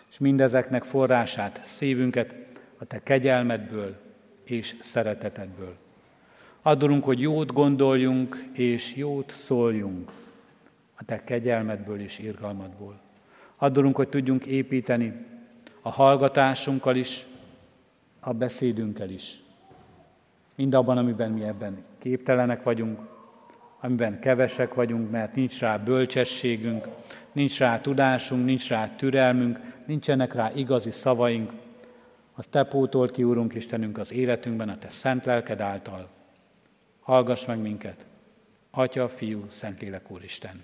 és 0.09 0.17
mindezeknek 0.17 0.83
forrását, 0.83 1.59
szívünket 1.63 2.35
a 2.77 2.85
Te 2.85 3.03
kegyelmedből 3.03 3.95
és 4.43 4.75
szeretetedből. 4.81 5.75
Adorunk, 6.61 7.03
hogy 7.03 7.21
jót 7.21 7.53
gondoljunk 7.53 8.45
és 8.53 8.95
jót 8.95 9.33
szóljunk 9.35 10.11
a 10.97 11.05
Te 11.05 11.23
kegyelmedből 11.23 12.01
és 12.01 12.19
irgalmadból. 12.19 12.99
Adorunk, 13.57 13.95
hogy 13.95 14.09
tudjunk 14.09 14.45
építeni 14.45 15.25
a 15.81 15.89
hallgatásunkkal 15.89 16.95
is, 16.95 17.25
a 18.19 18.33
beszédünkkel 18.33 19.09
is. 19.09 19.41
Mind 20.55 20.73
abban, 20.73 20.97
amiben 20.97 21.31
mi 21.31 21.43
ebben 21.43 21.83
képtelenek 21.97 22.63
vagyunk, 22.63 22.99
amiben 23.79 24.19
kevesek 24.19 24.73
vagyunk, 24.73 25.11
mert 25.11 25.35
nincs 25.35 25.59
rá 25.59 25.77
bölcsességünk, 25.77 26.87
nincs 27.31 27.59
rá 27.59 27.81
tudásunk, 27.81 28.45
nincs 28.45 28.69
rá 28.69 28.95
türelmünk, 28.95 29.59
nincsenek 29.85 30.33
rá 30.33 30.51
igazi 30.53 30.91
szavaink, 30.91 31.51
azt 32.35 32.49
Te 32.49 32.63
pótolt 32.63 33.11
ki, 33.11 33.23
Úrunk 33.23 33.53
Istenünk, 33.53 33.97
az 33.97 34.11
életünkben 34.11 34.69
a 34.69 34.77
Te 34.77 34.89
szent 34.89 35.25
lelked 35.25 35.61
által. 35.61 36.09
Hallgass 36.99 37.45
meg 37.45 37.59
minket, 37.59 38.05
Atya, 38.71 39.09
Fiú, 39.09 39.45
Szentlélek 39.47 40.11
Úristen. 40.11 40.63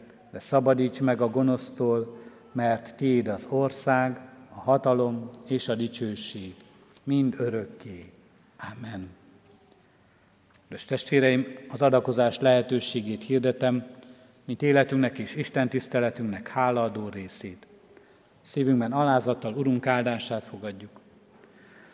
de 0.31 0.39
szabadíts 0.39 1.01
meg 1.01 1.21
a 1.21 1.29
gonosztól, 1.29 2.17
mert 2.51 2.95
Tiéd 2.95 3.27
az 3.27 3.47
ország, 3.49 4.19
a 4.55 4.59
hatalom 4.59 5.29
és 5.47 5.67
a 5.67 5.75
dicsőség, 5.75 6.55
mind 7.03 7.35
örökké. 7.37 8.11
Amen. 8.75 9.09
És 10.69 10.83
testvéreim, 10.83 11.45
az 11.69 11.81
adakozás 11.81 12.39
lehetőségét 12.39 13.23
hirdetem, 13.23 13.87
mint 14.45 14.61
életünknek 14.61 15.17
és 15.17 15.35
Isten 15.35 15.69
tiszteletünknek 15.69 16.47
hálaadó 16.47 17.09
részét. 17.09 17.67
Szívünkben 18.41 18.91
alázattal 18.91 19.53
Urunk 19.53 19.87
áldását 19.87 20.43
fogadjuk. 20.43 20.99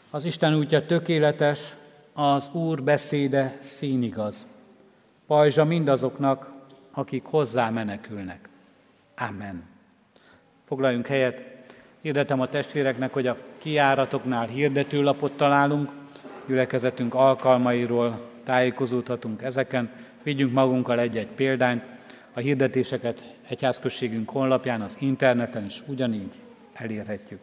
Az 0.09 0.25
Isten 0.25 0.55
útja 0.55 0.85
tökéletes, 0.85 1.75
az 2.13 2.49
Úr 2.53 2.83
beszéde 2.83 3.57
színigaz. 3.59 4.45
Pajzsa 5.27 5.65
mindazoknak, 5.65 6.51
akik 6.97 7.23
hozzá 7.23 7.69
menekülnek. 7.69 8.49
Amen. 9.17 9.63
Foglaljunk 10.67 11.07
helyet. 11.07 11.43
Hirdetem 12.01 12.41
a 12.41 12.49
testvéreknek, 12.49 13.13
hogy 13.13 13.27
a 13.27 13.37
kiáratoknál 13.57 14.47
hirdetőlapot 14.47 15.31
találunk, 15.31 15.91
gyülekezetünk 16.47 17.13
alkalmairól 17.13 18.29
tájékozódhatunk 18.43 19.41
ezeken, 19.41 19.89
vigyünk 20.23 20.53
magunkkal 20.53 20.99
egy-egy 20.99 21.27
példányt, 21.27 21.83
a 22.33 22.39
hirdetéseket 22.39 23.33
egyházközségünk 23.47 24.29
honlapján, 24.29 24.81
az 24.81 24.95
interneten 24.99 25.65
is 25.65 25.83
ugyanígy 25.85 26.33
elérhetjük. 26.73 27.39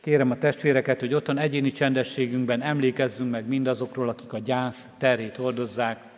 Kérem 0.00 0.30
a 0.30 0.38
testvéreket, 0.38 1.00
hogy 1.00 1.14
otthon 1.14 1.38
egyéni 1.38 1.72
csendességünkben 1.72 2.62
emlékezzünk 2.62 3.30
meg 3.30 3.46
mindazokról, 3.46 4.08
akik 4.08 4.32
a 4.32 4.38
gyász 4.38 4.86
terét 4.98 5.36
hordozzák, 5.36 6.12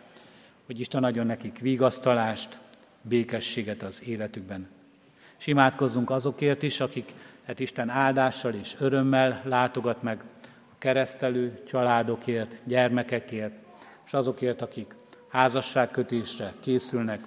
hogy 0.67 0.79
Isten 0.79 1.03
adjon 1.03 1.25
nekik 1.25 1.59
vigasztalást, 1.59 2.57
békességet 3.01 3.83
az 3.83 4.01
életükben. 4.05 4.67
És 5.39 5.47
imádkozzunk 5.47 6.09
azokért 6.09 6.63
is, 6.63 6.79
akik 6.79 7.13
hát 7.45 7.59
Isten 7.59 7.89
áldással 7.89 8.53
és 8.53 8.75
örömmel 8.79 9.41
látogat 9.45 10.03
meg 10.03 10.23
a 10.71 10.75
keresztelő 10.77 11.63
családokért, 11.67 12.57
gyermekekért, 12.63 13.53
és 14.05 14.13
azokért, 14.13 14.61
akik 14.61 14.95
házasságkötésre 15.27 16.53
készülnek, 16.59 17.25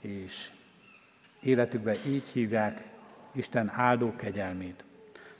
és 0.00 0.50
életükbe 1.40 1.96
így 2.06 2.28
hívják 2.32 2.84
Isten 3.32 3.70
áldó 3.74 4.16
kegyelmét. 4.16 4.84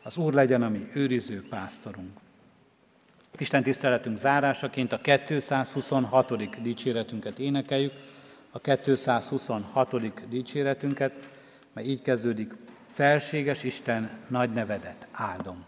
Az 0.03 0.17
Úr 0.17 0.33
legyen 0.33 0.63
a 0.63 0.69
mi 0.69 0.91
őriző 0.93 1.47
pásztorunk. 1.49 2.24
Isten 3.39 3.63
tiszteletünk 3.63 4.19
zárásaként 4.19 4.93
a 4.93 5.01
226. 5.01 6.63
dicséretünket 6.63 7.39
énekeljük, 7.39 7.93
a 8.51 8.59
226. 8.59 10.29
dicséretünket, 10.29 11.13
mert 11.73 11.87
így 11.87 12.03
kezdődik, 12.03 12.55
felséges 12.93 13.63
Isten 13.63 14.11
nagy 14.29 14.53
nevedet 14.53 15.07
áldom. 15.13 15.65